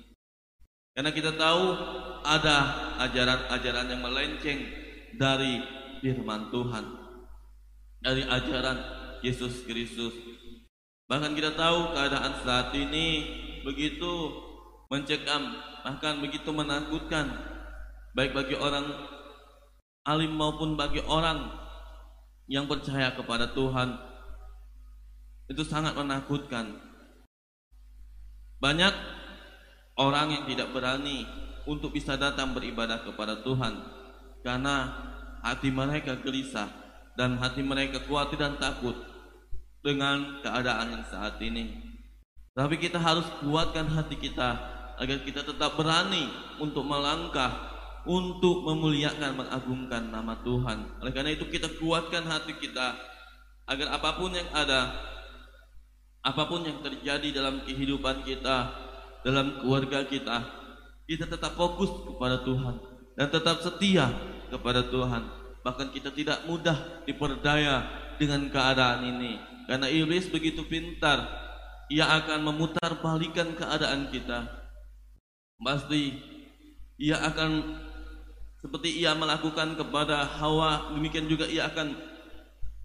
Karena 0.95 1.11
kita 1.11 1.35
tahu 1.35 1.75
ada 2.23 2.57
ajaran-ajaran 3.03 3.91
yang 3.91 4.01
melenceng 4.01 4.63
dari 5.19 5.59
firman 5.99 6.55
Tuhan. 6.55 6.85
Dari 7.99 8.23
ajaran 8.23 8.79
Yesus 9.19 9.67
Kristus. 9.67 10.15
Bahkan 11.11 11.35
kita 11.35 11.59
tahu 11.59 11.99
keadaan 11.99 12.33
saat 12.47 12.71
ini 12.79 13.27
begitu 13.67 14.39
mencekam, 14.87 15.57
bahkan 15.83 16.23
begitu 16.23 16.55
menakutkan 16.55 17.33
baik 18.15 18.31
bagi 18.31 18.55
orang 18.55 18.87
alim 20.07 20.33
maupun 20.37 20.79
bagi 20.79 21.03
orang 21.03 21.51
yang 22.47 22.71
percaya 22.71 23.11
kepada 23.17 23.51
Tuhan. 23.51 23.99
Itu 25.51 25.67
sangat 25.67 25.99
menakutkan. 25.99 26.79
Banyak 28.63 29.14
orang 29.95 30.35
yang 30.35 30.45
tidak 30.51 30.75
berani 30.75 31.27
untuk 31.65 31.95
bisa 31.95 32.19
datang 32.19 32.53
beribadah 32.53 33.03
kepada 33.07 33.41
Tuhan 33.41 33.73
karena 34.45 34.93
hati 35.41 35.73
mereka 35.73 36.19
gelisah 36.21 36.69
dan 37.15 37.39
hati 37.39 37.63
mereka 37.63 38.03
khawatir 38.05 38.37
dan 38.37 38.59
takut 38.59 38.95
dengan 39.85 40.41
keadaan 40.43 40.99
yang 40.99 41.05
saat 41.07 41.39
ini. 41.41 41.95
Tapi 42.55 42.79
kita 42.79 42.99
harus 42.99 43.27
kuatkan 43.43 43.87
hati 43.91 44.17
kita 44.19 44.57
agar 44.99 45.19
kita 45.27 45.43
tetap 45.43 45.75
berani 45.75 46.31
untuk 46.63 46.87
melangkah 46.87 47.75
untuk 48.05 48.63
memuliakan 48.69 49.41
mengagungkan 49.41 50.13
nama 50.13 50.39
Tuhan. 50.45 51.03
Oleh 51.03 51.13
karena 51.13 51.33
itu 51.33 51.49
kita 51.49 51.67
kuatkan 51.81 52.25
hati 52.29 52.55
kita 52.61 52.95
agar 53.65 53.97
apa 53.97 54.21
pun 54.21 54.31
yang 54.33 54.47
ada 54.53 54.93
apa 56.25 56.43
pun 56.49 56.65
yang 56.65 56.81
terjadi 56.85 57.33
dalam 57.33 57.65
kehidupan 57.65 58.25
kita 58.25 58.84
dalam 59.25 59.65
keluarga 59.65 60.05
kita, 60.05 60.45
kita 61.09 61.25
tetap 61.25 61.57
fokus 61.57 61.89
kepada 62.05 62.45
Tuhan 62.45 62.77
dan 63.17 63.27
tetap 63.33 63.65
setia 63.65 64.13
kepada 64.53 64.85
Tuhan. 64.87 65.25
Bahkan 65.65 65.97
kita 65.97 66.13
tidak 66.13 66.45
mudah 66.45 67.03
diperdaya 67.09 67.89
dengan 68.21 68.53
keadaan 68.53 69.01
ini. 69.17 69.41
Karena 69.65 69.89
iblis 69.89 70.29
begitu 70.29 70.61
pintar, 70.69 71.25
ia 71.89 72.05
akan 72.05 72.45
memutar 72.53 73.01
balikan 73.01 73.57
keadaan 73.57 74.13
kita. 74.13 74.45
Pasti 75.57 76.21
ia 77.01 77.17
akan 77.17 77.81
seperti 78.61 79.01
ia 79.01 79.17
melakukan 79.17 79.77
kepada 79.77 80.25
Hawa, 80.25 80.93
demikian 80.93 81.29
juga 81.29 81.49
ia 81.49 81.69
akan 81.69 81.97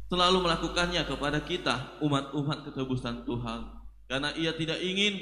selalu 0.07 0.47
melakukannya 0.47 1.03
kepada 1.03 1.39
kita, 1.43 1.99
umat-umat 1.99 2.67
ketebusan 2.67 3.27
Tuhan. 3.27 3.59
Karena 4.07 4.31
ia 4.39 4.55
tidak 4.55 4.79
ingin 4.79 5.19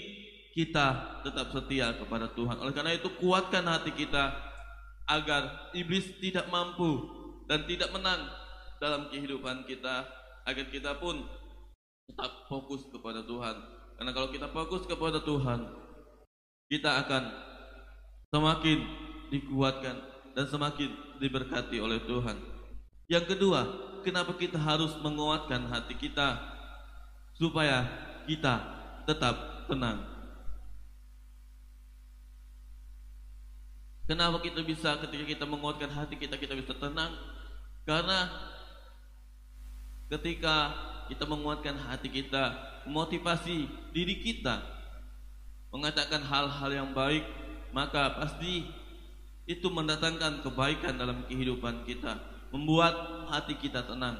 kita 0.57 1.21
tetap 1.21 1.53
setia 1.53 1.93
kepada 2.01 2.33
Tuhan. 2.33 2.57
Oleh 2.57 2.73
karena 2.73 2.97
itu 2.97 3.13
kuatkan 3.21 3.61
hati 3.61 3.93
kita 3.93 4.33
agar 5.05 5.69
iblis 5.77 6.17
tidak 6.17 6.49
mampu 6.49 7.05
dan 7.45 7.61
tidak 7.69 7.93
menang 7.93 8.25
dalam 8.81 9.05
kehidupan 9.13 9.69
kita 9.69 10.09
agar 10.49 10.65
kita 10.73 10.97
pun 10.97 11.21
tetap 12.09 12.49
fokus 12.49 12.89
kepada 12.89 13.21
Tuhan. 13.21 13.53
Karena 14.01 14.11
kalau 14.17 14.33
kita 14.33 14.49
fokus 14.49 14.89
kepada 14.89 15.21
Tuhan, 15.21 15.69
kita 16.73 17.05
akan 17.05 17.23
semakin 18.33 18.77
dikuatkan 19.29 19.95
dan 20.33 20.45
semakin 20.49 20.89
diberkati 21.21 21.77
oleh 21.77 22.01
Tuhan. 22.01 22.37
Yang 23.05 23.37
kedua, 23.37 23.61
kenapa 24.01 24.33
kita 24.33 24.57
harus 24.57 24.97
menguatkan 25.05 25.69
hati 25.69 25.93
kita 26.01 26.41
supaya 27.37 27.85
kita 28.25 28.57
tetap 29.05 29.67
tenang. 29.69 30.16
Kenapa 34.07 34.39
kita 34.39 34.63
bisa 34.63 34.95
ketika 35.03 35.25
kita 35.27 35.43
menguatkan 35.43 35.91
hati 35.91 36.15
kita 36.15 36.39
kita 36.39 36.55
bisa 36.55 36.71
tenang? 36.79 37.11
Karena 37.83 38.31
ketika 40.07 40.71
kita 41.11 41.27
menguatkan 41.27 41.75
hati 41.75 42.07
kita, 42.07 42.55
motivasi 42.87 43.67
diri 43.91 44.23
kita 44.23 44.63
mengatakan 45.75 46.23
hal-hal 46.23 46.71
yang 46.71 46.89
baik, 46.95 47.27
maka 47.75 48.15
pasti 48.15 48.71
itu 49.43 49.67
mendatangkan 49.67 50.39
kebaikan 50.39 50.95
dalam 50.95 51.27
kehidupan 51.27 51.83
kita, 51.83 52.15
membuat 52.55 52.95
hati 53.27 53.59
kita 53.59 53.83
tenang. 53.83 54.15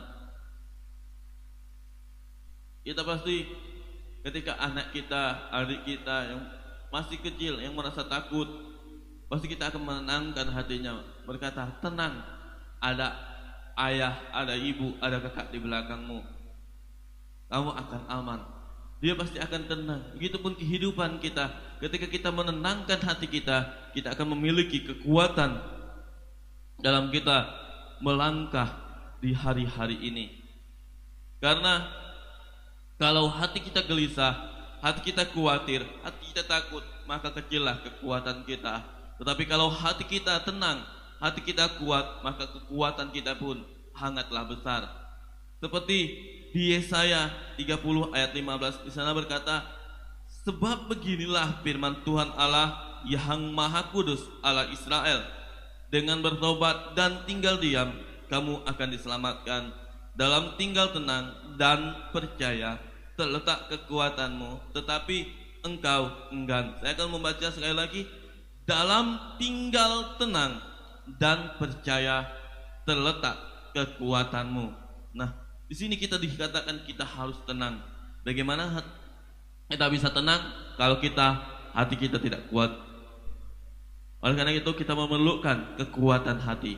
Kita 2.83 3.03
pasti 3.07 3.47
ketika 4.23 4.59
anak 4.59 4.91
kita, 4.91 5.51
adik 5.51 5.87
kita 5.87 6.35
yang 6.35 6.41
masih 6.91 7.19
kecil 7.19 7.59
yang 7.59 7.75
merasa 7.75 8.03
takut, 8.03 8.47
pasti 9.27 9.51
kita 9.51 9.71
akan 9.71 9.83
menenangkan 9.83 10.47
hatinya, 10.51 11.03
berkata, 11.27 11.67
"Tenang, 11.83 12.23
ada 12.79 13.15
ayah, 13.75 14.15
ada 14.31 14.55
ibu, 14.55 14.95
ada 15.03 15.19
kakak 15.19 15.51
di 15.51 15.59
belakangmu." 15.59 16.37
kamu 17.47 17.71
akan 17.73 18.01
aman. 18.11 18.39
Dia 18.99 19.13
pasti 19.15 19.37
akan 19.39 19.61
tenang. 19.69 20.01
Begitupun 20.17 20.57
kehidupan 20.57 21.21
kita. 21.23 21.53
Ketika 21.79 22.09
kita 22.09 22.29
menenangkan 22.33 22.97
hati 22.99 23.29
kita, 23.29 23.91
kita 23.93 24.17
akan 24.17 24.35
memiliki 24.35 24.83
kekuatan 24.83 25.61
dalam 26.81 27.13
kita 27.13 27.45
melangkah 28.01 28.67
di 29.21 29.33
hari-hari 29.33 29.97
ini. 30.01 30.25
Karena 31.37 31.85
kalau 32.97 33.29
hati 33.29 33.61
kita 33.61 33.85
gelisah, 33.85 34.33
hati 34.81 35.13
kita 35.13 35.29
khawatir, 35.29 35.85
hati 36.01 36.33
kita 36.33 36.41
takut, 36.49 36.81
maka 37.05 37.29
kecillah 37.29 37.77
kekuatan 37.85 38.41
kita. 38.49 38.96
Tetapi 39.17 39.43
kalau 39.49 39.69
hati 39.73 40.05
kita 40.05 40.41
tenang, 40.45 40.85
hati 41.17 41.41
kita 41.41 41.81
kuat, 41.81 42.21
maka 42.21 42.45
kekuatan 42.49 43.09
kita 43.09 43.37
pun 43.37 43.61
hangatlah 43.97 44.45
besar. 44.45 44.85
Seperti 45.57 45.97
di 46.53 46.73
Yesaya 46.77 47.33
30 47.57 48.13
ayat 48.13 48.31
15 48.33 48.85
di 48.85 48.91
sana 48.93 49.11
berkata, 49.11 49.65
sebab 50.45 50.87
beginilah 50.87 51.65
firman 51.65 52.05
Tuhan 52.05 52.29
Allah 52.37 53.01
yang 53.09 53.51
Maha 53.51 53.89
Kudus 53.89 54.21
Allah 54.45 54.69
Israel, 54.69 55.25
dengan 55.89 56.21
bertobat 56.21 56.93
dan 56.93 57.25
tinggal 57.25 57.57
diam, 57.57 57.95
kamu 58.27 58.63
akan 58.67 58.87
diselamatkan. 58.91 59.63
Dalam 60.17 60.57
tinggal 60.57 60.91
tenang 60.91 61.29
dan 61.61 61.93
percaya 62.09 62.81
terletak 63.17 63.69
kekuatanmu, 63.69 64.73
tetapi 64.73 65.29
engkau 65.65 66.09
enggan. 66.29 66.77
Saya 66.81 66.93
akan 66.97 67.17
membaca 67.17 67.47
sekali 67.49 67.75
lagi. 67.75 68.01
Dalam 68.67 69.39
tinggal 69.39 70.19
tenang 70.19 70.59
dan 71.15 71.55
percaya 71.55 72.27
terletak 72.83 73.39
kekuatanmu. 73.71 74.75
Nah, 75.15 75.29
di 75.71 75.75
sini 75.75 75.95
kita 75.95 76.19
dikatakan 76.19 76.83
kita 76.83 77.07
harus 77.07 77.39
tenang. 77.47 77.79
Bagaimana 78.27 78.83
kita 79.71 79.87
bisa 79.87 80.11
tenang 80.11 80.51
kalau 80.75 80.99
kita 80.99 81.39
hati 81.71 81.95
kita 81.95 82.19
tidak 82.19 82.43
kuat? 82.51 82.75
Oleh 84.19 84.35
karena 84.35 84.51
itu 84.51 84.71
kita 84.75 84.91
memerlukan 84.91 85.79
kekuatan 85.79 86.43
hati. 86.43 86.75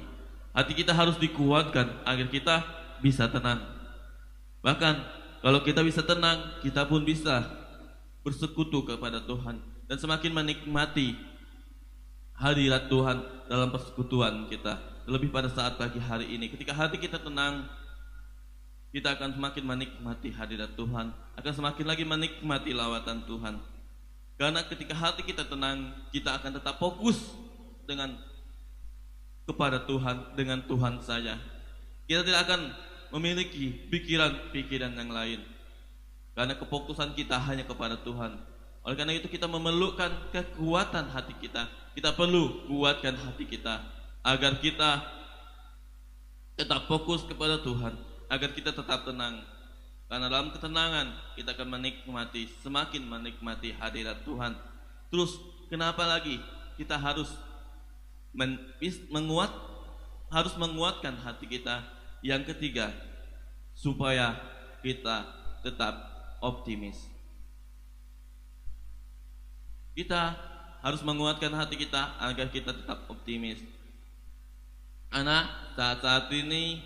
Hati 0.54 0.74
kita 0.78 0.94
harus 0.94 1.18
dikuatkan 1.18 2.06
agar 2.06 2.28
kita 2.30 2.56
bisa 3.02 3.26
tenang. 3.34 3.66
Bahkan 4.62 4.96
kalau 5.40 5.64
kita 5.64 5.82
bisa 5.82 6.04
tenang, 6.04 6.60
kita 6.60 6.84
pun 6.84 7.02
bisa 7.08 7.48
bersekutu 8.22 8.84
kepada 8.84 9.24
Tuhan 9.24 9.64
dan 9.88 9.98
semakin 9.98 10.36
menikmati 10.36 11.16
hadirat 12.40 12.88
Tuhan 12.88 13.20
dalam 13.52 13.70
persekutuan 13.70 14.48
kita. 14.48 14.80
Lebih 15.06 15.30
pada 15.30 15.52
saat 15.52 15.76
pagi 15.76 16.00
hari 16.00 16.32
ini, 16.32 16.48
ketika 16.48 16.72
hati 16.72 16.96
kita 16.96 17.20
tenang, 17.20 17.68
kita 18.90 19.14
akan 19.14 19.36
semakin 19.38 19.64
menikmati 19.66 20.30
hadirat 20.34 20.74
Tuhan, 20.74 21.14
akan 21.38 21.54
semakin 21.54 21.86
lagi 21.86 22.04
menikmati 22.08 22.72
lawatan 22.74 23.28
Tuhan. 23.28 23.60
Karena 24.40 24.64
ketika 24.66 24.96
hati 24.96 25.22
kita 25.28 25.44
tenang, 25.46 25.92
kita 26.16 26.40
akan 26.40 26.56
tetap 26.56 26.80
fokus 26.80 27.20
dengan 27.84 28.16
kepada 29.44 29.84
Tuhan, 29.84 30.38
dengan 30.38 30.64
Tuhan 30.64 31.02
saja. 31.04 31.36
Kita 32.06 32.22
tidak 32.22 32.48
akan 32.48 32.62
memiliki 33.18 33.90
pikiran-pikiran 33.90 34.94
yang 34.94 35.10
lain. 35.10 35.42
Karena 36.38 36.56
kefokusan 36.56 37.18
kita 37.18 37.36
hanya 37.36 37.66
kepada 37.66 37.98
Tuhan. 38.00 38.38
Oleh 38.84 38.96
karena 38.96 39.14
itu 39.16 39.28
kita 39.28 39.46
memerlukan 39.46 40.32
kekuatan 40.32 41.12
hati 41.12 41.36
kita. 41.38 41.68
Kita 41.94 42.16
perlu 42.16 42.64
kuatkan 42.70 43.18
hati 43.18 43.44
kita 43.44 43.84
agar 44.24 44.56
kita 44.60 45.04
tetap 46.56 46.88
fokus 46.88 47.24
kepada 47.24 47.60
Tuhan 47.60 47.96
agar 48.30 48.50
kita 48.56 48.72
tetap 48.72 49.04
tenang. 49.04 49.42
Karena 50.10 50.26
dalam 50.26 50.50
ketenangan 50.50 51.38
kita 51.38 51.54
akan 51.54 51.80
menikmati, 51.80 52.50
semakin 52.66 53.04
menikmati 53.06 53.76
hadirat 53.78 54.26
Tuhan. 54.26 54.58
Terus 55.14 55.38
kenapa 55.70 56.06
lagi 56.06 56.42
kita 56.78 56.98
harus 56.98 57.30
men, 58.34 58.58
menguat, 59.14 59.54
harus 60.34 60.54
menguatkan 60.58 61.14
hati 61.20 61.46
kita. 61.46 61.84
Yang 62.20 62.52
ketiga, 62.52 62.92
supaya 63.72 64.36
kita 64.84 65.24
tetap 65.64 65.96
optimis. 66.44 67.19
Kita 70.00 70.32
harus 70.80 71.04
menguatkan 71.04 71.52
hati 71.52 71.76
kita 71.76 72.16
agar 72.24 72.48
kita 72.48 72.72
tetap 72.72 73.04
optimis. 73.12 73.60
Karena 75.12 75.44
saat-saat 75.76 76.32
ini 76.32 76.80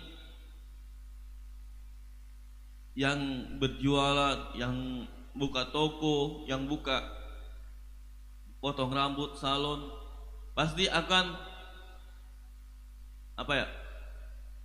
yang 2.98 3.54
berjualan, 3.62 4.50
yang 4.58 5.06
buka 5.30 5.70
toko, 5.70 6.42
yang 6.50 6.66
buka 6.66 7.06
potong 8.58 8.90
rambut, 8.90 9.38
salon, 9.38 9.94
pasti 10.58 10.90
akan 10.90 11.38
apa 13.38 13.52
ya? 13.54 13.66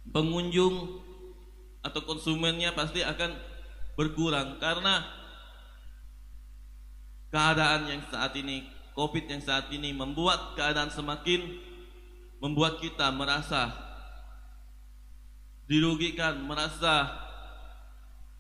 Pengunjung 0.10 1.06
atau 1.86 2.02
konsumennya 2.02 2.74
pasti 2.74 3.06
akan 3.06 3.38
berkurang 3.94 4.58
karena 4.58 5.19
keadaan 7.30 7.90
yang 7.90 8.02
saat 8.10 8.34
ini, 8.38 8.66
Covid 8.98 9.26
yang 9.30 9.42
saat 9.42 9.70
ini 9.72 9.94
membuat 9.94 10.58
keadaan 10.58 10.92
semakin 10.92 11.70
membuat 12.40 12.80
kita 12.80 13.12
merasa 13.12 13.72
dirugikan, 15.70 16.40
merasa 16.42 17.08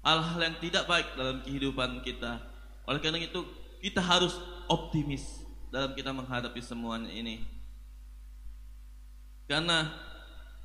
hal-hal 0.01 0.39
yang 0.39 0.57
tidak 0.57 0.83
baik 0.89 1.07
dalam 1.13 1.43
kehidupan 1.45 2.01
kita. 2.01 2.41
Oleh 2.89 2.99
karena 3.03 3.21
itu, 3.21 3.45
kita 3.83 4.01
harus 4.01 4.33
optimis 4.65 5.45
dalam 5.69 5.93
kita 5.93 6.09
menghadapi 6.09 6.57
semuanya 6.63 7.11
ini. 7.13 7.45
Karena 9.45 9.93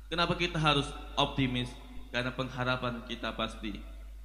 kenapa 0.09 0.33
kita 0.33 0.57
harus 0.57 0.89
optimis? 1.13 1.69
Karena 2.09 2.33
pengharapan 2.33 3.03
kita 3.05 3.35
pasti. 3.35 3.77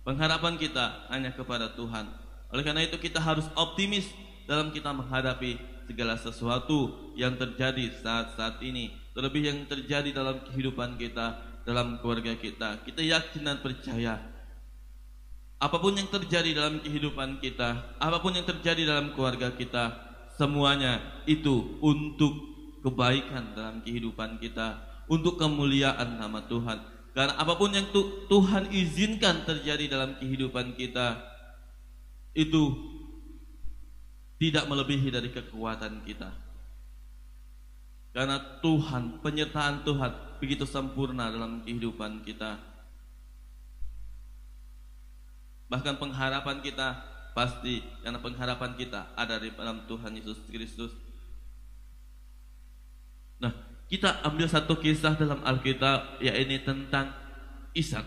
Pengharapan 0.06 0.56
kita 0.56 1.10
hanya 1.12 1.34
kepada 1.34 1.76
Tuhan. 1.76 2.30
Oleh 2.50 2.62
karena 2.66 2.82
itu 2.82 2.98
kita 2.98 3.22
harus 3.22 3.46
optimis 3.54 4.10
dalam 4.46 4.74
kita 4.74 4.90
menghadapi 4.90 5.58
segala 5.86 6.18
sesuatu 6.18 7.10
yang 7.14 7.34
terjadi 7.38 7.90
saat-saat 8.02 8.62
ini. 8.62 8.90
Terlebih 9.14 9.42
yang 9.42 9.58
terjadi 9.66 10.10
dalam 10.14 10.42
kehidupan 10.46 10.98
kita, 10.98 11.38
dalam 11.66 11.98
keluarga 11.98 12.34
kita. 12.34 12.82
Kita 12.86 13.02
yakin 13.02 13.42
dan 13.42 13.58
percaya 13.58 14.18
apa 15.60 15.76
pun 15.76 15.92
yang 15.92 16.08
terjadi 16.08 16.56
dalam 16.56 16.80
kehidupan 16.80 17.36
kita, 17.36 18.00
apa 18.00 18.16
pun 18.24 18.32
yang 18.32 18.48
terjadi 18.48 18.80
dalam 18.88 19.12
keluarga 19.12 19.52
kita, 19.52 19.92
semuanya 20.40 21.04
itu 21.28 21.76
untuk 21.84 22.32
kebaikan 22.80 23.52
dalam 23.52 23.84
kehidupan 23.84 24.40
kita, 24.40 24.80
untuk 25.04 25.36
kemuliaan 25.36 26.16
nama 26.16 26.40
Tuhan. 26.48 26.80
Karena 27.12 27.36
apa 27.36 27.60
pun 27.60 27.76
yang 27.76 27.92
Tuhan 28.24 28.72
izinkan 28.72 29.44
terjadi 29.44 29.84
dalam 29.92 30.16
kehidupan 30.16 30.80
kita, 30.80 31.30
itu 32.35 32.62
tidak 34.40 34.64
melebihi 34.71 35.09
dari 35.12 35.29
kekuatan 35.29 36.01
kita. 36.07 36.33
Karena 38.11 38.40
Tuhan, 38.59 39.23
penyertaan 39.23 39.87
Tuhan 39.87 40.40
begitu 40.43 40.66
sempurna 40.66 41.31
dalam 41.31 41.62
kehidupan 41.62 42.27
kita. 42.27 42.59
Bahkan 45.71 46.03
pengharapan 46.03 46.59
kita 46.64 46.99
pasti 47.31 47.79
karena 48.03 48.19
pengharapan 48.19 48.75
kita 48.75 49.14
ada 49.14 49.38
di 49.38 49.55
dalam 49.55 49.87
Tuhan 49.87 50.19
Yesus 50.19 50.43
Kristus. 50.51 50.90
Nah, 53.38 53.55
kita 53.87 54.27
ambil 54.27 54.51
satu 54.51 54.75
kisah 54.83 55.14
dalam 55.14 55.38
Alkitab 55.47 56.19
yaitu 56.19 56.59
tentang 56.66 57.14
Ishak. 57.71 58.03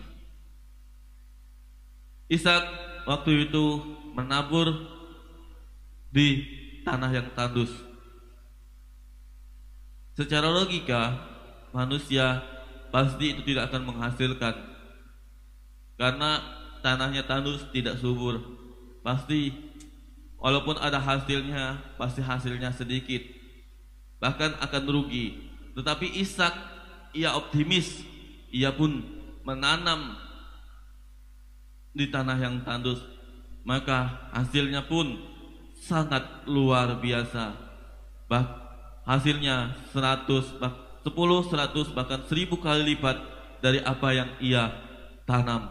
Ishak 2.28 2.83
waktu 3.04 3.48
itu 3.48 3.80
menabur 4.16 4.72
di 6.12 6.44
tanah 6.84 7.10
yang 7.12 7.28
tandus. 7.32 7.72
Secara 10.14 10.46
logika, 10.46 11.18
manusia 11.74 12.38
pasti 12.94 13.34
itu 13.34 13.42
tidak 13.42 13.72
akan 13.72 13.90
menghasilkan 13.90 14.54
karena 15.98 16.38
tanahnya 16.82 17.26
tandus 17.26 17.66
tidak 17.74 17.98
subur. 17.98 18.38
Pasti 19.02 19.50
walaupun 20.38 20.78
ada 20.78 21.02
hasilnya, 21.02 21.96
pasti 21.98 22.22
hasilnya 22.22 22.70
sedikit. 22.70 23.20
Bahkan 24.22 24.62
akan 24.62 24.82
rugi. 24.86 25.50
Tetapi 25.74 26.22
Ishak 26.22 26.54
ia 27.12 27.34
optimis, 27.34 28.06
ia 28.54 28.70
pun 28.70 29.02
menanam 29.42 30.23
di 31.94 32.10
tanah 32.10 32.36
yang 32.36 32.60
tandus, 32.66 33.00
maka 33.62 34.28
hasilnya 34.34 34.84
pun 34.84 35.14
sangat 35.78 36.44
luar 36.44 36.98
biasa. 36.98 37.54
Bah, 38.26 38.44
hasilnya 39.06 39.72
100, 39.94 40.58
bah, 40.58 40.74
10, 41.06 41.14
100 41.14 41.94
bahkan 41.94 42.20
1000 42.26 42.58
kali 42.58 42.94
lipat 42.94 43.16
dari 43.62 43.80
apa 43.80 44.08
yang 44.10 44.30
ia 44.42 44.74
tanam. 45.24 45.70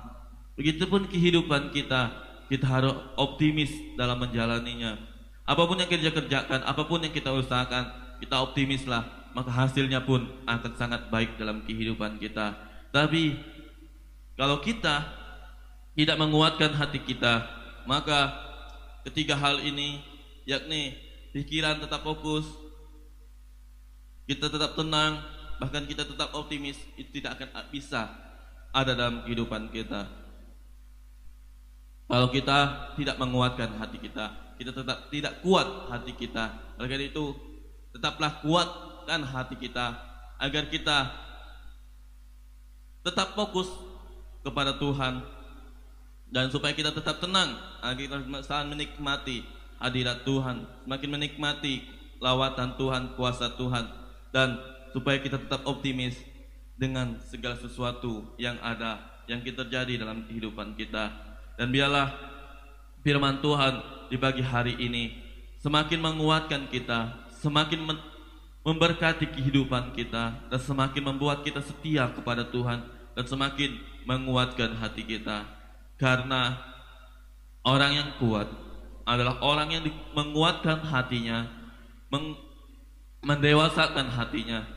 Begitupun 0.55 1.11
kehidupan 1.11 1.73
kita, 1.75 2.09
kita 2.47 2.65
harus 2.65 2.93
optimis 3.17 3.73
dalam 3.99 4.21
menjalaninya. 4.21 4.97
Apa 5.43 5.67
pun 5.67 5.75
yang 5.75 5.89
kita 5.89 6.13
kerjakan, 6.13 6.63
apa 6.63 6.81
pun 6.87 7.03
yang 7.03 7.11
kita 7.11 7.33
usahakan, 7.33 7.89
kita 8.23 8.39
optimislah, 8.39 9.03
maka 9.33 9.49
hasilnya 9.49 10.05
pun 10.05 10.23
akan 10.45 10.71
sangat 10.77 11.09
baik 11.09 11.35
dalam 11.35 11.65
kehidupan 11.65 12.21
kita. 12.21 12.53
Tapi 12.93 13.33
kalau 14.37 14.61
kita 14.61 15.22
tidak 15.93 16.17
menguatkan 16.17 16.73
hati 16.73 17.01
kita, 17.05 17.45
maka 17.85 18.33
ketiga 19.05 19.37
hal 19.37 19.61
ini 19.61 20.01
yakni 20.49 20.97
pikiran 21.33 21.81
tetap 21.81 22.01
fokus, 22.01 22.45
kita 24.25 24.49
tetap 24.49 24.73
tenang, 24.73 25.21
bahkan 25.61 25.85
kita 25.85 26.05
tetap 26.05 26.33
optimis, 26.33 26.79
itu 26.97 27.21
tidak 27.21 27.37
akan 27.37 27.69
bisa 27.69 28.09
ada 28.73 28.97
dalam 28.97 29.21
kehidupan 29.25 29.69
kita. 29.69 30.09
Kalau 32.09 32.29
kita 32.29 32.59
tidak 32.97 33.15
menguatkan 33.17 33.77
hati 33.77 33.97
kita, 34.01 34.57
kita 34.57 34.71
tetap 34.73 35.09
tidak 35.09 35.41
kuat 35.41 35.65
hati 35.89 36.13
kita. 36.13 36.75
Oleh 36.77 36.89
karena 36.89 37.09
itu, 37.09 37.33
tetaplah 37.93 38.41
kuatkan 38.41 39.21
hati 39.23 39.55
kita 39.57 39.97
agar 40.41 40.67
kita 40.69 40.97
tetap 43.03 43.35
fokus 43.35 43.69
kepada 44.43 44.75
Tuhan 44.75 45.23
dan 46.33 46.49
supaya 46.49 46.73
kita 46.73 46.89
tetap 46.89 47.21
tenang 47.21 47.53
agar 47.85 48.01
kita 48.01 48.41
saat 48.41 48.65
menikmati 48.65 49.45
hadirat 49.77 50.25
Tuhan 50.25 50.65
semakin 50.83 51.09
menikmati 51.13 51.85
lawatan 52.17 52.73
Tuhan 52.73 53.13
kuasa 53.13 53.53
Tuhan 53.53 53.85
dan 54.33 54.57
supaya 54.89 55.21
kita 55.21 55.37
tetap 55.37 55.61
optimis 55.69 56.17
dengan 56.73 57.21
segala 57.29 57.53
sesuatu 57.61 58.33
yang 58.41 58.57
ada 58.65 58.97
yang 59.29 59.45
kita 59.45 59.63
terjadi 59.63 60.03
dalam 60.03 60.25
kehidupan 60.25 60.73
kita. 60.73 61.13
Dan 61.53 61.69
biarlah 61.69 62.09
firman 63.05 63.37
Tuhan 63.39 63.73
di 64.09 64.17
pagi 64.17 64.41
hari 64.41 64.73
ini 64.81 65.13
semakin 65.61 66.01
menguatkan 66.01 66.65
kita 66.73 67.29
semakin 67.45 67.85
memberkati 68.65 69.29
kehidupan 69.37 69.93
kita 69.93 70.49
dan 70.49 70.59
semakin 70.59 71.13
membuat 71.13 71.45
kita 71.45 71.61
setia 71.61 72.09
kepada 72.09 72.47
Tuhan 72.47 72.81
dan 73.13 73.25
semakin 73.27 73.77
menguatkan 74.07 74.79
hati 74.79 75.03
kita 75.03 75.43
karena 76.03 76.59
orang 77.63 77.95
yang 77.95 78.09
kuat 78.19 78.51
adalah 79.07 79.39
orang 79.39 79.71
yang 79.71 79.87
menguatkan 80.11 80.83
hatinya, 80.83 81.47
mendewasakan 83.23 84.11
hatinya 84.11 84.67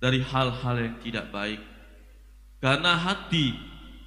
dari 0.00 0.24
hal-hal 0.24 0.76
yang 0.80 0.96
tidak 1.04 1.28
baik. 1.28 1.60
Karena 2.64 2.96
hati 2.96 3.52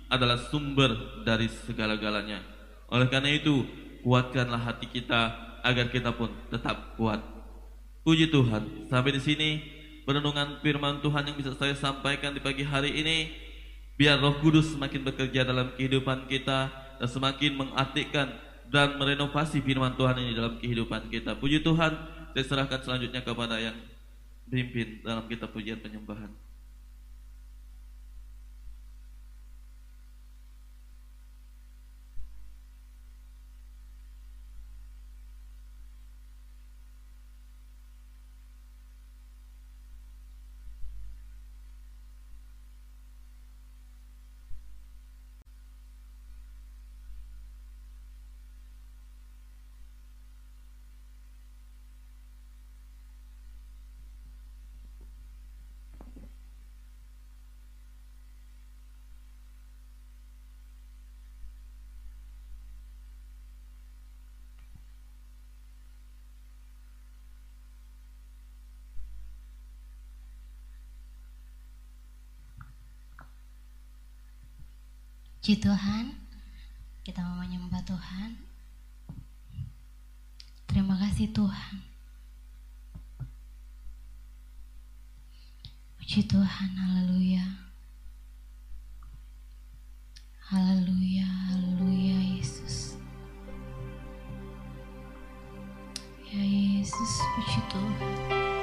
adalah 0.09 0.41
sumber 0.49 1.21
dari 1.21 1.45
segala-galanya. 1.45 2.41
Oleh 2.89 3.05
karena 3.05 3.29
itu, 3.29 3.61
kuatkanlah 4.01 4.65
hati 4.65 4.89
kita 4.89 5.29
agar 5.61 5.93
kita 5.93 6.09
pun 6.09 6.33
tetap 6.49 6.97
kuat. 6.97 7.21
Puji 8.01 8.33
Tuhan, 8.33 8.89
sampai 8.89 9.17
di 9.17 9.21
sini 9.21 9.49
perenungan 10.09 10.61
firman 10.61 11.01
Tuhan 11.05 11.25
yang 11.25 11.37
bisa 11.37 11.53
saya 11.57 11.73
sampaikan 11.77 12.33
di 12.33 12.41
pagi 12.41 12.61
hari 12.61 12.93
ini 12.93 13.44
Biar 13.95 14.19
roh 14.19 14.35
kudus 14.43 14.75
semakin 14.75 15.07
bekerja 15.07 15.47
dalam 15.47 15.71
kehidupan 15.79 16.27
kita 16.27 16.67
dan 16.99 17.07
semakin 17.07 17.55
mengartikan 17.55 18.27
dan 18.67 18.99
merenovasi 18.99 19.63
firman 19.63 19.95
Tuhan 19.95 20.19
ini 20.19 20.35
dalam 20.35 20.59
kehidupan 20.59 21.07
kita. 21.07 21.39
Puji 21.39 21.63
Tuhan, 21.63 21.95
saya 22.35 22.43
serahkan 22.43 22.83
selanjutnya 22.83 23.23
kepada 23.23 23.55
yang 23.55 23.77
pimpin 24.51 24.99
dalam 24.99 25.23
kitab 25.31 25.55
pujian 25.55 25.79
penyembahan. 25.79 26.27
Puji 75.45 75.61
Tuhan, 75.61 76.09
kita 77.05 77.21
mau 77.21 77.37
menyembah 77.37 77.85
Tuhan. 77.85 78.33
Terima 80.65 80.97
kasih 80.97 81.29
Tuhan. 81.37 81.85
Puji 86.01 86.25
Tuhan, 86.25 86.69
haleluya. 86.73 87.45
Haleluya, 90.49 91.29
haleluya 91.29 92.41
Yesus. 92.41 92.97
Ya 96.25 96.41
Yesus, 96.41 97.21
puji 97.37 97.61
Tuhan. 97.69 98.54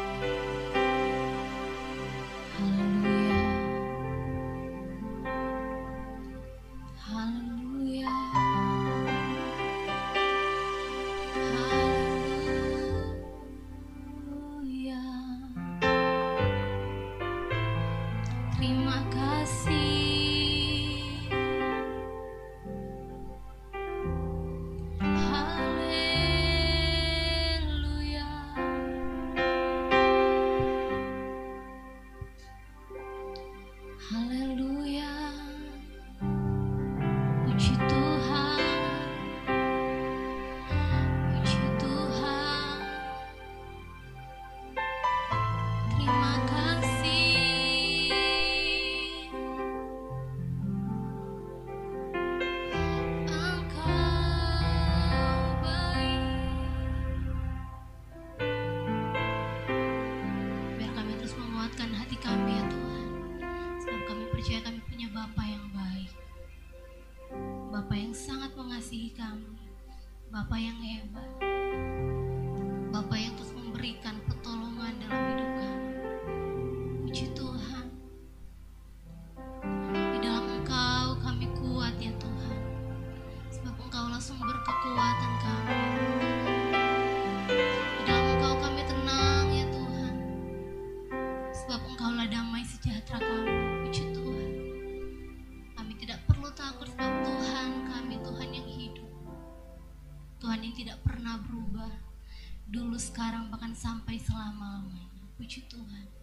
Puji 105.43 105.61
Tuhan. 105.69 106.22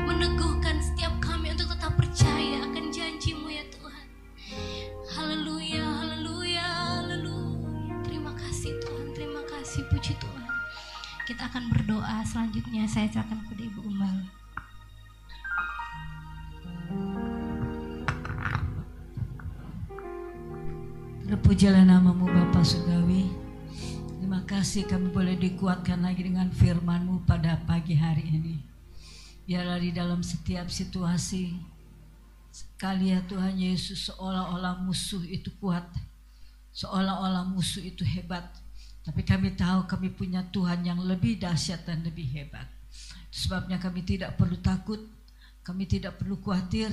Meneguhkan 0.00 0.80
setiap 0.80 1.12
kami 1.20 1.52
untuk 1.52 1.68
tetap 1.68 1.92
percaya 2.00 2.64
akan 2.64 2.88
janjimu 2.88 3.52
ya 3.52 3.64
Tuhan. 3.68 4.06
Haleluya, 5.12 5.84
haleluya, 5.84 6.64
haleluya. 6.64 8.00
Terima 8.00 8.32
kasih 8.32 8.72
Tuhan, 8.80 9.12
terima 9.12 9.44
kasih 9.44 9.84
puji 9.92 10.16
Tuhan. 10.16 10.48
Kita 11.28 11.52
akan 11.52 11.68
berdoa 11.68 12.24
selanjutnya 12.24 12.88
saya 12.88 13.12
akan 13.12 13.36
kepada 13.44 13.62
Ibu 13.68 13.80
Umbal. 13.84 14.16
Terpujilah 21.28 21.84
namamu 21.84 22.28
Bapa 22.28 22.60
Surgawi. 22.64 23.28
Terima 24.20 24.40
kasih 24.48 24.88
kami 24.88 25.12
boleh 25.12 25.36
dikuatkan 25.36 26.00
lagi 26.00 26.24
dengan 26.24 26.48
firman-Mu 26.48 27.24
pada 27.28 27.60
pagi 27.64 27.96
hari 27.96 28.24
ini. 28.28 28.71
Biarlah 29.42 29.82
di 29.82 29.90
dalam 29.90 30.22
setiap 30.22 30.70
situasi, 30.70 31.58
sekali 32.52 33.10
ya 33.10 33.20
Tuhan 33.26 33.58
Yesus 33.58 34.12
seolah-olah 34.12 34.82
musuh 34.86 35.22
itu 35.26 35.50
kuat. 35.58 35.84
Seolah-olah 36.72 37.48
musuh 37.50 37.82
itu 37.82 38.06
hebat. 38.06 38.46
Tapi 39.02 39.26
kami 39.26 39.58
tahu 39.58 39.90
kami 39.90 40.14
punya 40.14 40.46
Tuhan 40.54 40.86
yang 40.86 41.02
lebih 41.02 41.42
dahsyat 41.42 41.82
dan 41.82 42.06
lebih 42.06 42.30
hebat. 42.30 42.70
Sebabnya 43.34 43.82
kami 43.82 44.06
tidak 44.06 44.38
perlu 44.38 44.54
takut, 44.62 45.00
kami 45.66 45.90
tidak 45.90 46.22
perlu 46.22 46.38
khawatir, 46.38 46.92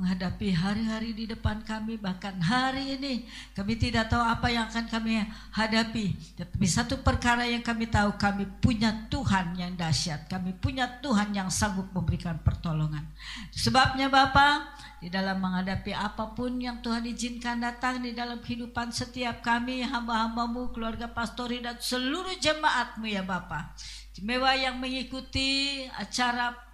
menghadapi 0.00 0.56
hari-hari 0.56 1.12
di 1.12 1.28
depan 1.28 1.60
kami 1.60 2.00
bahkan 2.00 2.32
hari 2.40 2.96
ini 2.96 3.28
kami 3.52 3.76
tidak 3.76 4.08
tahu 4.08 4.24
apa 4.24 4.48
yang 4.48 4.64
akan 4.72 4.88
kami 4.88 5.20
hadapi. 5.52 6.16
Tetapi 6.40 6.64
satu 6.64 7.04
perkara 7.04 7.44
yang 7.44 7.60
kami 7.60 7.84
tahu 7.84 8.16
kami 8.16 8.48
punya 8.64 8.88
Tuhan 9.12 9.52
yang 9.60 9.76
dahsyat. 9.76 10.24
Kami 10.32 10.56
punya 10.56 10.88
Tuhan 11.04 11.36
yang 11.36 11.52
sanggup 11.52 11.92
memberikan 11.92 12.40
pertolongan. 12.40 13.04
Sebabnya 13.52 14.08
Bapak 14.08 14.72
di 15.04 15.12
dalam 15.12 15.36
menghadapi 15.36 15.92
apa 15.92 16.32
pun 16.32 16.56
yang 16.56 16.80
Tuhan 16.80 17.04
izinkan 17.04 17.60
datang 17.60 18.00
di 18.00 18.16
dalam 18.16 18.40
kehidupan 18.40 18.96
setiap 18.96 19.44
kami 19.44 19.84
hamba-hambamu 19.84 20.72
keluarga 20.72 21.12
pastori 21.12 21.60
dan 21.60 21.76
seluruh 21.76 22.40
jemaatmu 22.40 23.04
ya 23.04 23.20
Bapak. 23.20 23.76
Istimewa 24.16 24.56
yang 24.56 24.80
mengikuti 24.80 25.84
acara 25.92 26.69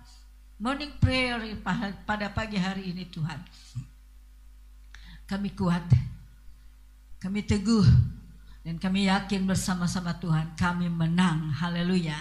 morning 0.56 0.92
prayer 0.96 1.36
pada 2.08 2.32
pagi 2.32 2.56
hari 2.56 2.88
ini 2.88 3.04
Tuhan. 3.12 3.36
Kami 5.28 5.52
kuat, 5.52 5.84
kami 7.20 7.44
teguh, 7.44 7.84
dan 8.64 8.80
kami 8.80 9.04
yakin 9.04 9.44
bersama-sama 9.44 10.16
Tuhan 10.16 10.56
kami 10.56 10.88
menang. 10.88 11.52
Haleluya. 11.60 12.16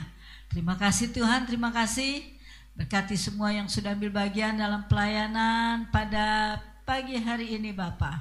Terima 0.52 0.76
kasih 0.76 1.16
Tuhan, 1.16 1.48
terima 1.48 1.72
kasih. 1.72 2.28
Berkati 2.76 3.16
semua 3.16 3.56
yang 3.56 3.72
sudah 3.72 3.96
ambil 3.96 4.12
bagian 4.12 4.60
dalam 4.60 4.84
pelayanan 4.92 5.88
pada 5.96 6.60
pagi 6.84 7.16
hari 7.16 7.56
ini 7.56 7.72
Bapak. 7.72 8.20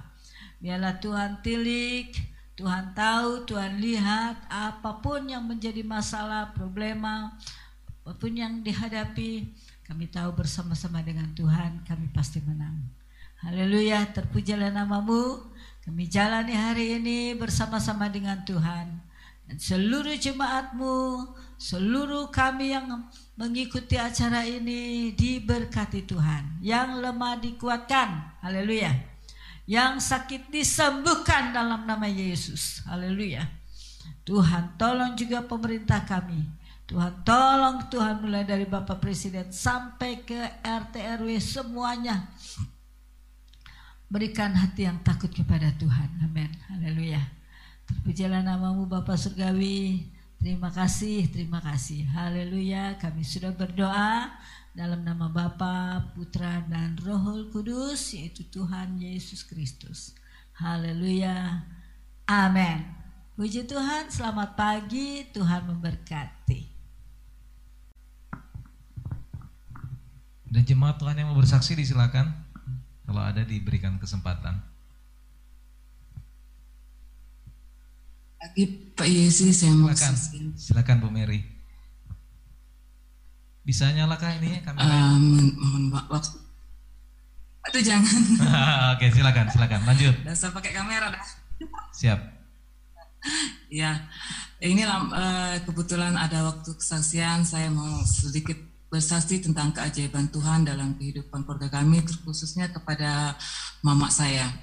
Biarlah 0.62 0.94
Tuhan 1.02 1.42
tilik, 1.42 2.14
Tuhan 2.54 2.94
tahu, 2.94 3.50
Tuhan 3.50 3.82
lihat 3.82 4.46
apa 4.46 5.02
pun 5.02 5.26
yang 5.26 5.42
menjadi 5.42 5.82
masalah, 5.82 6.54
problema, 6.54 7.34
apa 8.06 8.14
pun 8.14 8.30
yang 8.30 8.62
dihadapi, 8.62 9.50
kami 9.84 10.08
tahu 10.08 10.32
bersama-sama 10.32 11.04
dengan 11.04 11.28
Tuhan 11.36 11.84
kami 11.84 12.08
pasti 12.16 12.40
menang. 12.40 12.80
Haleluya, 13.44 14.08
terpujilah 14.16 14.72
namamu. 14.72 15.44
Kami 15.84 16.08
jalani 16.08 16.56
hari 16.56 16.96
ini 16.96 17.36
bersama-sama 17.36 18.08
dengan 18.08 18.40
Tuhan. 18.48 18.96
Dan 19.44 19.60
seluruh 19.60 20.16
jemaatmu, 20.16 21.28
seluruh 21.60 22.32
kami 22.32 22.72
yang 22.72 22.88
mengikuti 23.36 24.00
acara 24.00 24.48
ini 24.48 25.12
diberkati 25.12 26.08
Tuhan. 26.08 26.64
Yang 26.64 27.04
lemah 27.04 27.36
dikuatkan. 27.44 28.40
Haleluya. 28.40 28.96
Yang 29.68 30.08
sakit 30.08 30.48
disembuhkan 30.48 31.52
dalam 31.52 31.84
nama 31.84 32.08
Yesus. 32.08 32.80
Haleluya. 32.88 33.44
Tuhan 34.24 34.80
tolong 34.80 35.12
juga 35.12 35.44
pemerintah 35.44 36.00
kami 36.08 36.63
Tuhan 36.84 37.24
tolong 37.24 37.88
Tuhan 37.88 38.20
mulai 38.20 38.44
dari 38.44 38.68
Bapak 38.68 39.00
Presiden 39.00 39.48
sampai 39.48 40.20
ke 40.20 40.36
RT 40.60 40.94
RW 41.24 41.28
semuanya 41.40 42.28
berikan 44.12 44.52
hati 44.52 44.84
yang 44.86 45.00
takut 45.00 45.32
kepada 45.32 45.72
Tuhan. 45.80 46.22
Amin. 46.22 46.52
Haleluya. 46.68 47.18
Terpujilah 47.88 48.44
namamu 48.44 48.84
Bapak 48.84 49.16
Surgawi. 49.16 50.06
Terima 50.38 50.68
kasih, 50.68 51.24
terima 51.32 51.58
kasih. 51.64 52.04
Haleluya. 52.12 53.00
Kami 53.00 53.24
sudah 53.24 53.56
berdoa 53.56 54.28
dalam 54.76 55.02
nama 55.02 55.32
Bapa, 55.32 56.12
Putra 56.12 56.62
dan 56.68 57.00
Roh 57.00 57.48
Kudus 57.48 58.12
yaitu 58.12 58.44
Tuhan 58.52 59.00
Yesus 59.00 59.40
Kristus. 59.40 60.12
Haleluya. 60.60 61.64
Amin. 62.28 62.84
Puji 63.34 63.66
Tuhan, 63.66 64.12
selamat 64.12 64.54
pagi, 64.54 65.26
Tuhan 65.34 65.66
memberkati. 65.66 66.73
Dan 70.54 70.62
jemaat 70.62 71.02
Tuhan 71.02 71.18
yang 71.18 71.34
mau 71.34 71.38
bersaksi 71.42 71.74
disilakan 71.74 72.30
kalau 73.02 73.18
ada 73.18 73.42
diberikan 73.42 73.98
kesempatan. 73.98 74.54
Lagi 78.38 78.94
Pak 78.94 79.08
Yesus 79.10 79.66
yang 79.66 79.82
mau 79.82 79.90
silakan, 79.90 80.14
silakan 80.54 80.96
Bu 81.02 81.10
Mary. 81.10 81.42
Bisa 83.66 83.90
nyalakan 83.90 84.38
ini 84.46 84.62
kamera? 84.62 84.86
Um, 85.18 85.58
mohon 85.58 85.84
waktu. 85.90 86.38
Itu 87.74 87.80
jangan. 87.82 88.22
Oke 88.94 89.10
silakan 89.10 89.50
silakan 89.50 89.82
lanjut. 89.90 90.14
Dasar 90.22 90.54
pakai 90.54 90.70
kamera 90.70 91.10
dah. 91.10 91.24
Siap. 91.98 92.20
Ya, 93.74 94.06
ini 94.62 94.86
uh, 94.86 95.58
kebetulan 95.66 96.14
ada 96.14 96.46
waktu 96.46 96.78
kesaksian 96.78 97.42
saya 97.42 97.72
mau 97.74 98.06
sedikit 98.06 98.73
bersaksi 98.94 99.42
tentang 99.42 99.74
keajaiban 99.74 100.30
Tuhan 100.30 100.62
dalam 100.62 100.94
kehidupan 100.94 101.42
keluarga 101.42 101.82
kami, 101.82 102.06
khususnya 102.22 102.70
kepada 102.70 103.34
mama 103.82 104.06
saya. 104.06 104.54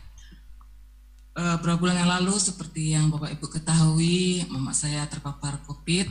Beberapa 1.36 1.84
bulan 1.84 2.07
yang 2.07 2.11
lalu, 2.15 2.39
seperti 2.39 2.95
yang 2.95 3.11
Bapak 3.11 3.36
Ibu 3.36 3.47
ketahui, 3.51 4.47
mama 4.47 4.71
saya 4.71 5.03
terpapar 5.11 5.59
COVID 5.67 6.07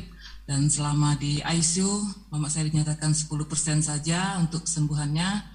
dan 0.51 0.67
selama 0.67 1.15
di 1.15 1.39
ICU, 1.41 2.27
mama 2.29 2.51
saya 2.51 2.67
dinyatakan 2.67 3.15
10% 3.15 3.87
saja 3.87 4.35
untuk 4.43 4.67
kesembuhannya. 4.67 5.47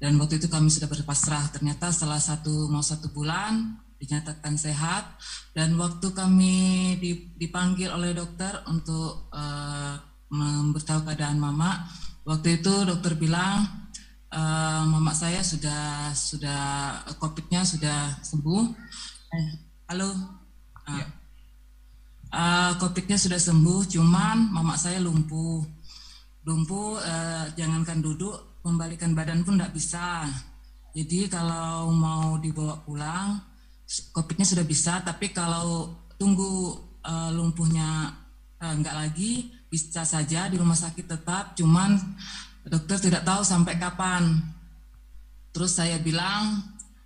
Dan 0.00 0.16
waktu 0.16 0.40
itu 0.40 0.48
kami 0.48 0.72
sudah 0.72 0.88
berpasrah. 0.88 1.52
Ternyata 1.52 1.92
setelah 1.92 2.16
satu 2.16 2.72
mau 2.72 2.80
satu 2.80 3.12
bulan 3.12 3.76
dinyatakan 4.00 4.56
sehat. 4.56 5.04
Dan 5.52 5.76
waktu 5.76 6.16
kami 6.16 6.96
dipanggil 7.36 7.92
oleh 7.92 8.16
dokter 8.16 8.64
untuk 8.64 9.28
uh, 9.28 10.09
memberitahu 10.30 11.04
keadaan 11.04 11.42
mama. 11.42 11.90
Waktu 12.22 12.62
itu 12.62 12.86
dokter 12.86 13.18
bilang 13.18 13.66
e, 14.30 14.40
mama 14.86 15.10
saya 15.10 15.42
sudah 15.42 16.14
sudah 16.14 16.62
covidnya 17.18 17.66
sudah 17.66 18.22
sembuh. 18.22 18.62
Eh, 19.30 19.48
halo. 19.90 20.10
Uh, 20.90 21.06
uh, 22.34 22.72
covidnya 22.82 23.14
sudah 23.14 23.38
sembuh, 23.38 23.86
cuman 23.86 24.50
mama 24.50 24.74
saya 24.74 24.98
lumpuh. 24.98 25.62
Lumpuh, 26.42 26.98
uh, 26.98 27.46
jangankan 27.54 28.02
duduk, 28.02 28.62
membalikan 28.66 29.14
badan 29.14 29.46
pun 29.46 29.54
tidak 29.54 29.74
bisa. 29.76 30.26
Jadi 30.90 31.30
kalau 31.30 31.94
mau 31.94 32.34
dibawa 32.42 32.82
pulang, 32.82 33.38
covidnya 34.10 34.46
sudah 34.46 34.66
bisa, 34.66 34.98
tapi 35.06 35.30
kalau 35.30 35.94
tunggu 36.18 36.74
uh, 37.06 37.30
lumpuhnya 37.30 38.18
uh, 38.58 38.72
enggak 38.74 38.98
lagi, 38.98 39.54
bisa 39.70 40.02
saja 40.02 40.50
di 40.50 40.58
rumah 40.58 40.74
sakit 40.74 41.06
tetap, 41.06 41.54
cuman 41.54 41.94
dokter 42.66 42.98
tidak 42.98 43.22
tahu 43.22 43.46
sampai 43.46 43.78
kapan. 43.78 44.42
Terus 45.54 45.78
saya 45.78 45.96
bilang, 46.02 46.58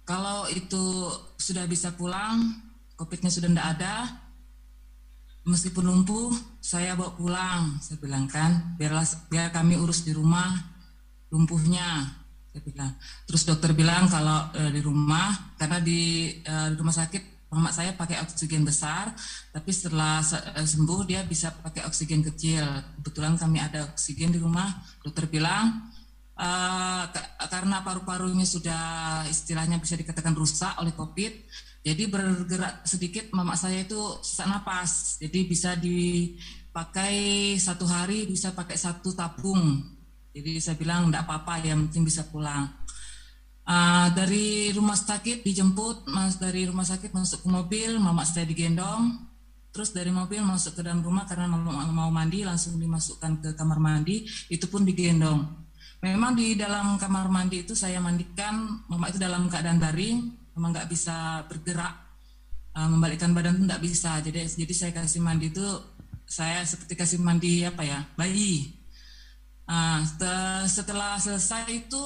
kalau 0.09 0.49
itu 0.49 1.13
sudah 1.37 1.69
bisa 1.69 1.93
pulang, 1.93 2.57
COVID-nya 2.97 3.31
sudah 3.31 3.53
tidak 3.53 3.69
ada, 3.77 3.95
meskipun 5.45 5.85
lumpuh, 5.85 6.33
saya 6.61 6.97
bawa 6.97 7.13
pulang. 7.17 7.63
Saya 7.85 8.01
bilang 8.01 8.25
kan, 8.29 8.77
biarlah 8.81 9.05
biar 9.29 9.53
kami 9.53 9.77
urus 9.77 10.05
di 10.05 10.17
rumah 10.17 10.57
lumpuhnya. 11.29 12.21
Saya 12.53 12.63
bilang. 12.65 12.93
Terus 13.29 13.43
dokter 13.45 13.77
bilang 13.77 14.09
kalau 14.09 14.49
e, 14.57 14.73
di 14.73 14.81
rumah, 14.81 15.57
karena 15.61 15.79
di, 15.83 16.33
e, 16.41 16.55
di 16.73 16.77
rumah 16.79 16.95
sakit 16.95 17.34
mama 17.55 17.71
saya 17.71 17.95
pakai 17.95 18.19
oksigen 18.27 18.67
besar, 18.67 19.15
tapi 19.55 19.71
setelah 19.71 20.19
eh, 20.59 20.67
sembuh 20.67 21.01
dia 21.07 21.23
bisa 21.23 21.55
pakai 21.55 21.87
oksigen 21.87 22.27
kecil. 22.27 22.67
Kebetulan 23.01 23.39
kami 23.39 23.63
ada 23.63 23.95
oksigen 23.95 24.35
di 24.35 24.43
rumah. 24.43 24.69
Dokter 25.01 25.31
bilang 25.31 25.95
uh, 26.35 27.05
karena 27.47 27.87
paru-parunya 27.87 28.43
sudah 28.43 28.83
istilahnya 29.31 29.79
bisa 29.79 29.95
dikatakan 29.95 30.35
rusak 30.35 30.75
oleh 30.83 30.91
COVID, 30.93 31.33
jadi 31.85 32.09
bergerak 32.09 32.89
sedikit 32.89 33.29
mama 33.37 33.55
saya 33.61 33.85
itu 33.85 34.01
sesak 34.25 34.49
napas. 34.49 35.21
Jadi 35.21 35.39
bisa 35.45 35.77
dipakai 35.77 37.55
satu 37.61 37.85
hari 37.85 38.25
bisa 38.25 38.57
pakai 38.57 38.81
satu 38.81 39.13
tabung 39.13 39.85
Jadi 40.35 40.59
saya 40.59 40.75
bilang 40.75 41.15
enggak 41.15 41.31
apa-apa, 41.31 41.63
yang 41.63 41.87
penting 41.87 42.11
bisa 42.11 42.27
pulang. 42.27 42.67
Uh, 43.65 44.13
dari 44.13 44.69
rumah 44.77 44.93
sakit 44.93 45.41
dijemput, 45.41 46.05
mas 46.13 46.37
dari 46.37 46.69
rumah 46.69 46.85
sakit 46.85 47.17
masuk 47.17 47.45
ke 47.45 47.49
mobil, 47.49 47.97
mama 47.97 48.21
saya 48.21 48.45
digendong, 48.45 49.25
terus 49.73 49.89
dari 49.97 50.13
mobil 50.13 50.45
masuk 50.45 50.77
ke 50.77 50.85
dalam 50.85 51.01
rumah 51.01 51.25
karena 51.25 51.49
mama 51.49 51.89
mau 51.89 52.13
mandi 52.13 52.45
langsung 52.45 52.77
dimasukkan 52.77 53.41
ke 53.41 53.49
kamar 53.57 53.81
mandi, 53.81 54.29
itu 54.53 54.69
pun 54.69 54.85
digendong. 54.85 55.49
Memang 56.05 56.37
di 56.37 56.53
dalam 56.61 57.01
kamar 57.01 57.33
mandi 57.33 57.65
itu 57.65 57.73
saya 57.73 57.97
mandikan, 58.05 58.85
mama 58.85 59.09
itu 59.09 59.17
dalam 59.17 59.49
keadaan 59.49 59.81
baring, 59.81 60.17
memang 60.53 60.77
nggak 60.77 60.89
bisa 60.93 61.49
bergerak, 61.49 62.05
uh, 62.77 62.89
membalikkan 62.93 63.33
badan 63.33 63.57
itu 63.57 63.65
nggak 63.65 63.81
bisa. 63.81 64.21
Jadi 64.21 64.45
jadi 64.45 64.75
saya 64.77 64.93
kasih 64.93 65.25
mandi 65.25 65.49
itu 65.49 65.65
saya 66.29 66.61
seperti 66.69 67.01
kasih 67.01 67.17
mandi 67.17 67.65
apa 67.65 67.81
ya 67.81 68.05
bayi. 68.13 68.77
Uh, 69.65 70.05
setelah 70.69 71.17
selesai 71.17 71.65
itu 71.73 72.03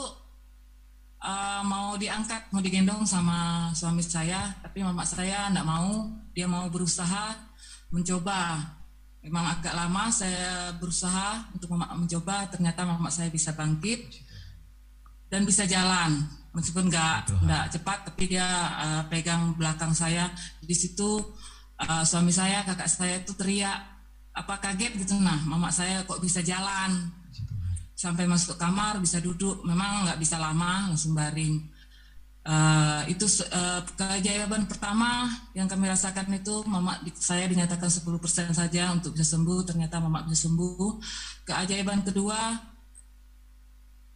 uh, 1.22 1.62
mau 1.66 1.94
diangkat, 1.98 2.50
mau 2.54 2.62
digendong 2.62 3.02
sama 3.06 3.70
suami 3.74 4.02
saya, 4.02 4.54
tapi 4.62 4.82
mama 4.82 5.02
saya 5.02 5.50
tidak 5.50 5.66
mau, 5.66 6.10
dia 6.34 6.46
mau 6.46 6.66
berusaha 6.70 7.34
mencoba. 7.90 8.74
Memang 9.18 9.58
agak 9.58 9.74
lama 9.74 10.14
saya 10.14 10.70
berusaha 10.78 11.50
untuk 11.50 11.74
mama 11.74 11.90
mencoba, 11.98 12.46
ternyata 12.48 12.86
mama 12.86 13.10
saya 13.10 13.28
bisa 13.34 13.50
bangkit 13.50 14.24
dan 15.28 15.42
bisa 15.44 15.66
jalan, 15.68 16.24
meskipun 16.54 16.88
nggak 16.88 17.28
nggak 17.44 17.64
cepat, 17.76 17.98
tapi 18.08 18.30
dia 18.30 18.46
uh, 18.78 19.02
pegang 19.10 19.52
belakang 19.58 19.92
saya. 19.92 20.30
Di 20.62 20.72
situ 20.72 21.18
uh, 21.82 22.04
suami 22.06 22.30
saya, 22.30 22.62
kakak 22.62 22.88
saya 22.88 23.20
itu 23.20 23.34
teriak, 23.34 23.76
apa 24.32 24.54
kaget? 24.62 24.94
Gitu, 25.02 25.18
nah 25.18 25.36
mama 25.44 25.68
saya 25.74 26.06
kok 26.06 26.22
bisa 26.22 26.38
jalan, 26.40 27.10
sampai 27.98 28.30
masuk 28.30 28.54
kamar 28.54 29.02
bisa 29.02 29.18
duduk. 29.18 29.66
Memang 29.66 30.06
nggak 30.06 30.22
bisa 30.22 30.38
lama 30.38 30.94
langsung 30.94 31.18
baring. 31.18 31.66
Uh, 32.48 33.04
itu 33.10 33.28
uh, 33.50 33.84
keajaiban 33.98 34.64
pertama 34.64 35.28
yang 35.52 35.68
kami 35.68 35.84
rasakan 35.84 36.32
itu 36.32 36.64
mama 36.64 36.96
saya 37.12 37.44
dinyatakan 37.44 37.92
10% 37.92 38.56
saja 38.56 38.88
untuk 38.94 39.12
bisa 39.12 39.36
sembuh 39.36 39.66
ternyata 39.66 39.98
mama 39.98 40.22
bisa 40.24 40.46
sembuh. 40.46 41.02
Keajaiban 41.44 42.06
kedua 42.06 42.38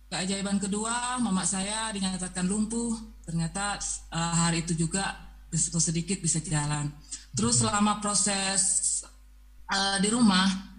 keajaiban 0.08 0.62
kedua 0.62 1.18
mama 1.18 1.42
saya 1.42 1.90
dinyatakan 1.90 2.46
lumpuh. 2.46 2.94
Ternyata 3.26 3.82
uh, 4.14 4.34
hari 4.46 4.62
itu 4.62 4.78
juga 4.78 5.34
sedikit 5.76 6.22
bisa 6.22 6.40
jalan. 6.40 6.88
Terus 7.36 7.60
selama 7.60 8.00
proses 8.00 8.62
uh, 9.68 10.00
di 10.00 10.08
rumah 10.08 10.71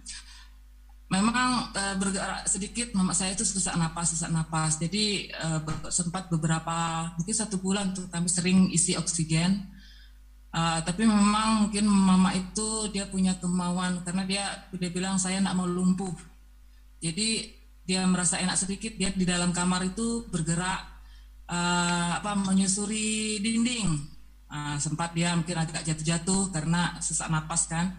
memang 1.20 1.74
uh, 1.74 1.94
bergerak 1.98 2.48
sedikit 2.48 2.94
mama 2.96 3.12
saya 3.12 3.36
itu 3.36 3.44
sesak 3.44 3.74
napas 3.76 4.14
sesak 4.14 4.30
napas. 4.32 4.78
Jadi 4.80 5.28
uh, 5.34 5.60
sempat 5.92 6.30
beberapa 6.30 7.10
mungkin 7.18 7.34
satu 7.34 7.60
bulan 7.60 7.92
tuh 7.92 8.06
kami 8.08 8.30
sering 8.30 8.58
isi 8.70 8.96
oksigen. 8.96 9.70
Uh, 10.54 10.78
tapi 10.86 11.02
memang 11.02 11.66
mungkin 11.66 11.84
mama 11.90 12.30
itu 12.30 12.86
dia 12.94 13.10
punya 13.10 13.34
kemauan 13.42 14.06
karena 14.06 14.22
dia 14.22 14.44
dia 14.70 14.90
bilang 14.90 15.18
saya 15.18 15.42
nak 15.42 15.58
mau 15.58 15.66
lumpuh. 15.66 16.14
Jadi 17.02 17.50
dia 17.84 18.06
merasa 18.06 18.40
enak 18.40 18.56
sedikit 18.56 18.96
dia 18.96 19.12
di 19.12 19.26
dalam 19.28 19.52
kamar 19.52 19.84
itu 19.84 20.24
bergerak 20.30 20.80
uh, 21.50 22.22
apa 22.22 22.32
menyusuri 22.38 23.42
dinding. 23.42 24.14
Uh, 24.46 24.78
sempat 24.78 25.10
dia 25.12 25.34
mungkin 25.34 25.58
agak 25.58 25.82
jatuh-jatuh 25.82 26.54
karena 26.54 26.96
sesak 27.02 27.26
napas 27.28 27.66
kan. 27.66 27.90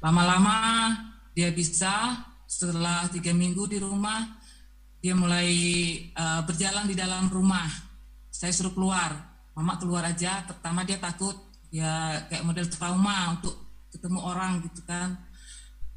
Lama-lama 0.00 0.88
dia 1.36 1.52
bisa 1.52 2.16
setelah 2.50 3.06
tiga 3.14 3.30
minggu 3.30 3.62
di 3.70 3.78
rumah 3.78 4.26
dia 4.98 5.14
mulai 5.14 5.48
uh, 6.18 6.42
berjalan 6.42 6.90
di 6.90 6.98
dalam 6.98 7.30
rumah. 7.30 7.70
Saya 8.28 8.50
suruh 8.50 8.74
keluar. 8.74 9.14
Mama 9.54 9.78
keluar 9.78 10.04
aja. 10.04 10.42
Pertama 10.44 10.82
dia 10.82 10.98
takut 10.98 11.38
ya 11.70 12.26
kayak 12.26 12.42
model 12.42 12.66
trauma 12.68 13.38
untuk 13.38 13.54
ketemu 13.94 14.18
orang 14.20 14.60
gitu 14.66 14.82
kan. 14.84 15.14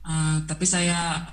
Uh, 0.05 0.39
tapi 0.47 0.63
saya 0.63 1.25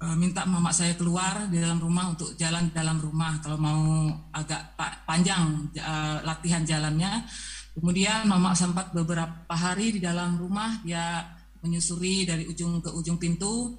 uh, 0.00 0.16
minta 0.16 0.48
mama 0.48 0.72
saya 0.72 0.96
keluar 0.96 1.52
di 1.52 1.60
dalam 1.60 1.82
rumah 1.82 2.16
untuk 2.16 2.32
jalan 2.40 2.70
di 2.70 2.74
dalam 2.76 2.96
rumah 2.96 3.40
kalau 3.44 3.60
mau 3.60 4.08
agak 4.32 4.78
panjang 5.04 5.68
uh, 5.82 6.24
latihan 6.24 6.64
jalannya. 6.64 7.28
Kemudian 7.76 8.24
mama 8.24 8.56
sempat 8.56 8.94
beberapa 8.96 9.52
hari 9.52 9.96
di 9.96 10.00
dalam 10.00 10.40
rumah. 10.40 10.80
Dia 10.80 11.28
menyusuri 11.60 12.24
dari 12.24 12.48
ujung 12.48 12.80
ke 12.80 12.88
ujung 12.88 13.20
pintu 13.20 13.76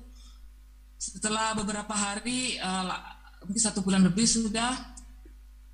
setelah 1.04 1.52
beberapa 1.52 1.92
hari, 1.92 2.56
uh, 2.64 2.88
mungkin 3.44 3.60
satu 3.60 3.84
bulan 3.84 4.08
lebih 4.08 4.24
sudah, 4.24 4.72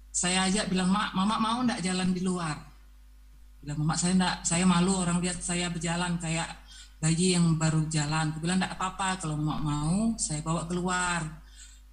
saya 0.09 0.49
ajak 0.49 0.73
bilang, 0.73 0.89
mak, 0.89 1.13
mama 1.13 1.37
mau 1.37 1.61
ndak 1.61 1.85
jalan 1.85 2.09
di 2.09 2.25
luar? 2.25 2.57
Bilang, 3.61 3.77
mama 3.85 3.93
saya 3.93 4.17
ndak, 4.17 4.35
saya 4.41 4.65
malu 4.65 4.97
orang 4.97 5.21
lihat 5.21 5.37
saya 5.45 5.69
berjalan 5.69 6.17
kayak 6.17 6.49
bayi 6.97 7.37
yang 7.37 7.61
baru 7.61 7.85
jalan. 7.93 8.33
Aku 8.33 8.41
bilang 8.41 8.57
ndak 8.57 8.73
apa-apa, 8.73 9.21
kalau 9.21 9.37
mak 9.37 9.61
mau 9.61 10.17
saya 10.17 10.41
bawa 10.41 10.65
keluar. 10.65 11.21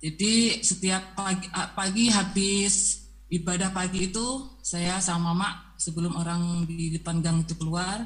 Jadi 0.00 0.64
setiap 0.64 1.12
pagi, 1.12 1.44
pagi 1.52 2.08
habis 2.08 3.04
ibadah 3.28 3.68
pagi 3.68 4.08
itu, 4.08 4.56
saya 4.64 4.96
sama 4.96 5.36
mama 5.36 5.76
sebelum 5.76 6.16
orang 6.16 6.64
di 6.64 6.88
depan 6.88 7.20
gang 7.20 7.44
itu 7.44 7.52
keluar, 7.52 8.00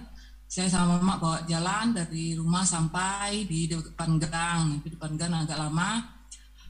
saya 0.50 0.66
sama 0.66 0.98
mama 0.98 1.14
bawa 1.22 1.38
jalan 1.46 1.94
dari 1.94 2.34
rumah 2.34 2.66
sampai 2.66 3.46
di 3.46 3.70
depan 3.70 4.18
gang. 4.18 4.82
Di 4.82 4.90
depan 4.98 5.14
gang 5.14 5.46
agak 5.46 5.54
lama. 5.54 6.02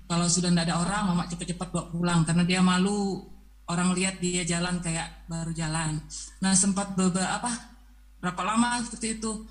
Kalau 0.05 0.29
sudah 0.29 0.53
tidak 0.53 0.69
ada 0.69 0.85
orang 0.85 1.05
mama 1.09 1.25
cepat-cepat 1.25 1.73
bawa 1.73 1.85
pulang. 1.89 2.21
Karena 2.29 2.45
dia 2.45 2.61
malu. 2.61 3.25
Orang 3.65 3.97
lihat 3.97 4.21
dia 4.21 4.45
jalan 4.45 4.85
kayak 4.85 5.25
baru 5.25 5.57
jalan. 5.57 5.97
Nah 6.45 6.53
sempat 6.53 6.93
beberapa 6.93 7.25
apa 7.25 7.57
berapa 8.21 8.43
lama 8.45 8.85
seperti 8.85 9.17
itu. 9.17 9.49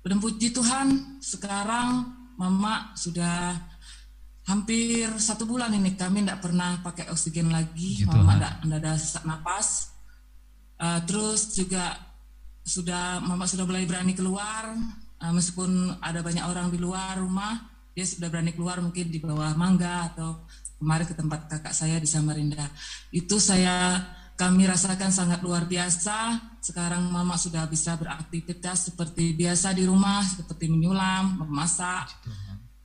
Dan 0.00 0.24
puji 0.24 0.48
Tuhan 0.56 1.20
sekarang 1.20 2.08
mama 2.40 2.96
sudah 2.96 3.60
hampir 4.48 5.04
satu 5.20 5.44
bulan 5.44 5.76
ini 5.76 5.92
kami 6.00 6.24
tidak 6.24 6.48
pernah 6.48 6.80
pakai 6.80 7.12
oksigen 7.12 7.52
lagi. 7.52 8.00
Gitu, 8.00 8.08
mama 8.08 8.40
tidak 8.40 8.72
ada 8.72 8.92
sesak 8.96 9.28
napas. 9.28 9.92
Uh, 10.80 11.02
terus 11.04 11.52
juga 11.52 12.07
sudah 12.68 13.24
mama 13.24 13.48
sudah 13.48 13.64
mulai 13.64 13.88
berani 13.88 14.12
keluar 14.12 14.76
uh, 15.24 15.32
meskipun 15.32 15.96
ada 16.04 16.20
banyak 16.20 16.44
orang 16.44 16.68
di 16.68 16.76
luar 16.76 17.16
rumah 17.16 17.56
dia 17.96 18.04
sudah 18.04 18.28
berani 18.28 18.52
keluar 18.52 18.78
mungkin 18.78 19.08
di 19.08 19.18
bawah 19.18 19.56
mangga 19.58 20.14
atau 20.14 20.44
kemarin 20.78 21.06
ke 21.10 21.14
tempat 21.18 21.50
kakak 21.50 21.74
saya 21.74 21.98
di 21.98 22.06
Samarinda. 22.06 22.70
Itu 23.10 23.42
saya 23.42 23.98
kami 24.38 24.70
rasakan 24.70 25.10
sangat 25.10 25.42
luar 25.42 25.66
biasa. 25.66 26.38
Sekarang 26.62 27.10
mama 27.10 27.34
sudah 27.34 27.66
bisa 27.66 27.98
beraktivitas 27.98 28.94
seperti 28.94 29.34
biasa 29.34 29.74
di 29.74 29.82
rumah 29.82 30.22
seperti 30.22 30.70
menyulam 30.70 31.42
memasak. 31.42 32.06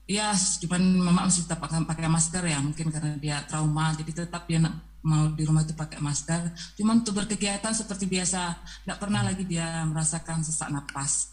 Iya, 0.09 0.33
cuman 0.65 0.81
mama 0.99 1.29
masih 1.29 1.47
tetap 1.47 1.63
pakai 1.63 2.09
masker 2.11 2.43
ya, 2.43 2.59
mungkin 2.59 2.91
karena 2.91 3.15
dia 3.15 3.39
trauma, 3.47 3.95
jadi 3.95 4.25
tetap 4.25 4.43
dia 4.51 4.59
mau 5.03 5.29
di 5.35 5.43
rumah 5.43 5.67
itu 5.67 5.75
pakai 5.75 5.99
masker. 5.99 6.55
Cuman 6.79 7.03
untuk 7.03 7.19
berkegiatan 7.19 7.75
seperti 7.75 8.07
biasa, 8.07 8.55
tidak 8.87 8.97
pernah 9.03 9.21
hmm. 9.21 9.29
lagi 9.29 9.43
dia 9.43 9.83
merasakan 9.83 10.39
sesak 10.41 10.71
napas. 10.71 11.29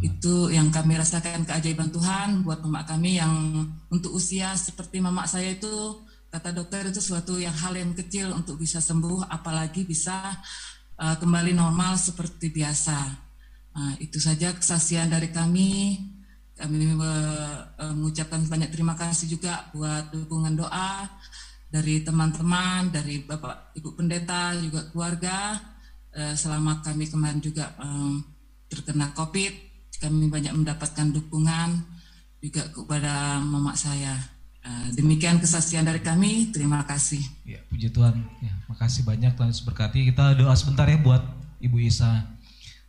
Itu 0.00 0.48
yang 0.48 0.72
kami 0.72 0.96
rasakan 0.96 1.44
keajaiban 1.44 1.92
Tuhan 1.92 2.42
buat 2.42 2.64
mama 2.64 2.82
kami 2.88 3.20
yang 3.20 3.32
untuk 3.92 4.16
usia 4.16 4.56
seperti 4.56 5.04
mama 5.04 5.28
saya 5.28 5.52
itu 5.52 6.00
kata 6.32 6.56
dokter 6.56 6.88
itu 6.88 7.02
suatu 7.02 7.36
yang 7.36 7.52
hal 7.52 7.76
yang 7.76 7.92
kecil 7.92 8.32
untuk 8.32 8.56
bisa 8.56 8.80
sembuh, 8.80 9.28
apalagi 9.28 9.84
bisa 9.84 10.32
uh, 10.96 11.16
kembali 11.20 11.52
normal 11.52 12.00
seperti 12.00 12.48
biasa. 12.48 12.98
Nah, 13.70 13.94
itu 14.02 14.16
saja 14.16 14.56
kesaksian 14.56 15.12
dari 15.12 15.28
kami. 15.28 16.00
Kami 16.60 16.92
uh, 16.92 17.92
mengucapkan 17.96 18.44
banyak 18.44 18.68
terima 18.68 18.92
kasih 18.92 19.32
juga 19.32 19.72
buat 19.72 20.12
dukungan 20.12 20.60
doa 20.60 21.08
dari 21.70 22.02
teman-teman, 22.02 22.90
dari 22.90 23.22
Bapak 23.22 23.78
Ibu 23.78 23.94
Pendeta, 23.94 24.52
juga 24.58 24.90
keluarga. 24.90 25.56
Eh, 26.10 26.34
selama 26.34 26.82
kami 26.82 27.06
kemarin 27.06 27.38
juga 27.38 27.70
eh, 27.78 28.14
terkena 28.66 29.14
COVID, 29.14 29.52
kami 30.02 30.26
banyak 30.26 30.50
mendapatkan 30.50 31.14
dukungan 31.14 31.70
juga 32.42 32.66
kepada 32.74 33.38
mama 33.38 33.78
saya. 33.78 34.18
Eh, 34.60 34.92
demikian 34.98 35.38
kesaksian 35.38 35.86
dari 35.86 36.02
kami, 36.02 36.50
terima 36.50 36.82
kasih. 36.82 37.22
Ya, 37.46 37.62
puji 37.70 37.94
Tuhan. 37.94 38.18
Ya, 38.42 38.52
makasih 38.66 39.06
banyak 39.06 39.38
Tuhan 39.38 39.54
Yesus 39.54 39.64
berkati. 39.64 40.10
Kita 40.10 40.34
doa 40.34 40.52
sebentar 40.58 40.90
ya 40.90 40.98
buat 40.98 41.22
Ibu 41.62 41.78
Isa. 41.80 42.26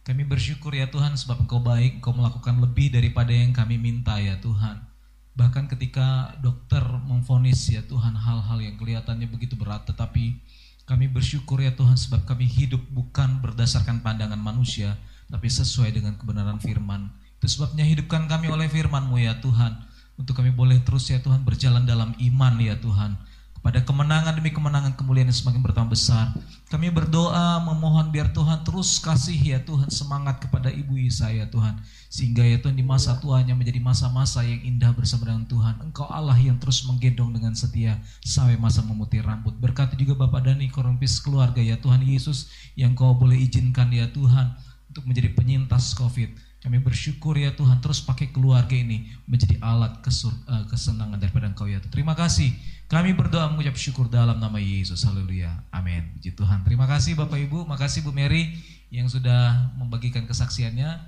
Kami 0.01 0.25
bersyukur 0.25 0.73
ya 0.73 0.89
Tuhan 0.89 1.13
sebab 1.13 1.45
Engkau 1.45 1.61
baik, 1.61 2.01
Engkau 2.01 2.17
melakukan 2.17 2.57
lebih 2.57 2.89
daripada 2.89 3.29
yang 3.29 3.53
kami 3.53 3.77
minta 3.77 4.17
ya 4.17 4.41
Tuhan. 4.41 4.90
Bahkan 5.31 5.71
ketika 5.71 6.35
dokter 6.43 6.83
memfonis 7.07 7.71
ya 7.71 7.79
Tuhan 7.87 8.15
hal-hal 8.15 8.59
yang 8.59 8.75
kelihatannya 8.75 9.31
begitu 9.31 9.55
berat 9.55 9.87
tetapi 9.87 10.37
kami 10.83 11.07
bersyukur 11.07 11.63
ya 11.63 11.71
Tuhan 11.71 11.95
sebab 11.95 12.27
kami 12.27 12.43
hidup 12.43 12.83
bukan 12.91 13.39
berdasarkan 13.39 14.03
pandangan 14.03 14.39
manusia 14.39 14.99
tapi 15.31 15.47
sesuai 15.47 15.95
dengan 15.95 16.19
kebenaran 16.19 16.59
firman. 16.59 17.07
Itu 17.39 17.47
sebabnya 17.47 17.87
hidupkan 17.87 18.27
kami 18.27 18.51
oleh 18.51 18.67
firman-Mu 18.67 19.17
ya 19.23 19.39
Tuhan 19.39 19.79
untuk 20.19 20.35
kami 20.35 20.51
boleh 20.51 20.83
terus 20.83 21.07
ya 21.07 21.23
Tuhan 21.23 21.47
berjalan 21.47 21.87
dalam 21.87 22.11
iman 22.19 22.53
ya 22.59 22.75
Tuhan 22.77 23.15
pada 23.61 23.77
kemenangan 23.85 24.33
demi 24.33 24.49
kemenangan 24.49 24.97
kemuliaan 24.97 25.29
yang 25.29 25.37
semakin 25.37 25.61
bertambah 25.61 25.93
besar. 25.93 26.33
Kami 26.73 26.89
berdoa 26.89 27.61
memohon 27.61 28.09
biar 28.09 28.33
Tuhan 28.33 28.65
terus 28.65 28.97
kasih 28.97 29.37
ya 29.37 29.59
Tuhan 29.61 29.93
semangat 29.93 30.41
kepada 30.41 30.73
Ibu 30.73 30.97
Isa 30.97 31.29
ya 31.29 31.45
Tuhan. 31.45 31.77
Sehingga 32.09 32.41
ya 32.41 32.57
Tuhan 32.57 32.73
di 32.73 32.81
masa 32.81 33.21
tuanya 33.21 33.53
menjadi 33.53 33.77
masa-masa 33.77 34.41
yang 34.41 34.59
indah 34.65 34.89
bersama 34.97 35.29
dengan 35.29 35.45
Tuhan. 35.45 35.77
Engkau 35.77 36.09
Allah 36.09 36.35
yang 36.41 36.57
terus 36.57 36.81
menggendong 36.89 37.37
dengan 37.37 37.53
setia 37.53 38.01
sampai 38.25 38.57
masa 38.57 38.81
memutih 38.81 39.21
rambut. 39.21 39.53
Berkati 39.61 39.93
juga 39.93 40.17
Bapak 40.25 40.49
Dani 40.49 40.65
Korompis 40.73 41.21
keluarga 41.21 41.61
ya 41.61 41.77
Tuhan 41.77 42.01
Yesus 42.01 42.49
yang 42.73 42.97
kau 42.97 43.13
boleh 43.13 43.37
izinkan 43.37 43.93
ya 43.93 44.09
Tuhan 44.09 44.57
untuk 44.89 45.05
menjadi 45.05 45.31
penyintas 45.37 45.93
COVID. 45.95 46.50
Kami 46.61 46.77
bersyukur 46.77 47.41
ya 47.41 47.49
Tuhan 47.57 47.81
terus 47.81 48.05
pakai 48.05 48.29
keluarga 48.29 48.77
ini 48.77 49.09
menjadi 49.25 49.57
alat 49.65 49.97
kesur, 50.05 50.29
uh, 50.45 50.61
kesenangan 50.69 51.17
daripada 51.17 51.49
Engkau 51.49 51.65
ya 51.65 51.81
Tuhan. 51.81 51.89
Terima 51.89 52.13
kasih. 52.13 52.53
Kami 52.85 53.17
berdoa 53.17 53.49
mengucap 53.49 53.73
syukur 53.73 54.05
dalam 54.05 54.37
nama 54.37 54.61
Yesus. 54.61 55.01
Haleluya. 55.01 55.65
Amin. 55.73 56.05
Puji 56.13 56.37
Tuhan. 56.37 56.61
Terima 56.61 56.85
kasih 56.85 57.17
Bapak 57.17 57.41
Ibu. 57.49 57.65
Makasih 57.65 58.05
Bu 58.05 58.13
Mary 58.13 58.61
yang 58.93 59.09
sudah 59.09 59.73
membagikan 59.73 60.29
kesaksiannya. 60.29 61.01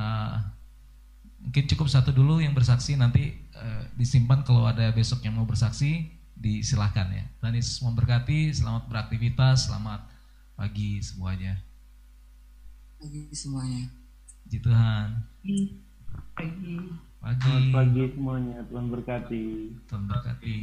Uh, 0.00 0.40
mungkin 1.44 1.68
cukup 1.68 1.92
satu 1.92 2.08
dulu 2.16 2.40
yang 2.40 2.56
bersaksi 2.56 2.96
nanti 2.96 3.36
uh, 3.52 3.84
disimpan 4.00 4.40
kalau 4.48 4.64
ada 4.64 4.88
besok 4.96 5.20
yang 5.20 5.36
mau 5.36 5.44
bersaksi 5.44 6.08
disilahkan 6.40 7.12
ya. 7.12 7.24
Dan 7.44 7.52
Yesus 7.52 7.84
memberkati. 7.84 8.48
Selamat 8.56 8.88
beraktivitas. 8.88 9.68
Selamat 9.68 10.08
pagi 10.56 11.04
semuanya. 11.04 11.60
Pagi 12.96 13.28
semuanya. 13.36 13.99
Puji 14.50 14.66
Tuhan. 14.66 15.08
Pagi. 15.14 15.58
Pagi. 16.34 16.74
Selamat 17.22 17.66
pagi 17.70 18.02
semuanya, 18.10 18.58
Tuhan 18.66 18.86
berkati. 18.90 19.44
Tuhan 19.86 20.02
berkati. 20.10 20.54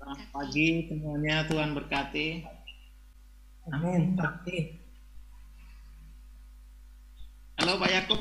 Selamat 0.00 0.28
pagi 0.32 0.68
semuanya, 0.88 1.44
Tuhan 1.44 1.76
berkati. 1.76 2.40
Amin. 3.68 4.16
Berkati. 4.16 4.80
Halo 7.60 7.76
Pak 7.76 7.90
Yakub. 8.00 8.20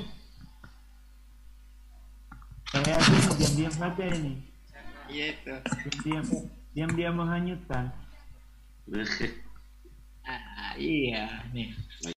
Saya 2.68 3.00
sih 3.00 3.20
diam-diam 3.40 3.76
saja 3.80 4.06
ini. 4.12 4.34
Iya 5.08 5.26
itu. 5.40 5.56
Diam-diam, 6.04 6.26
diam-diam 6.76 7.16
menghanyutkan. 7.16 7.96
Ah, 10.28 10.76
iya 10.76 11.48
nih. 11.56 11.72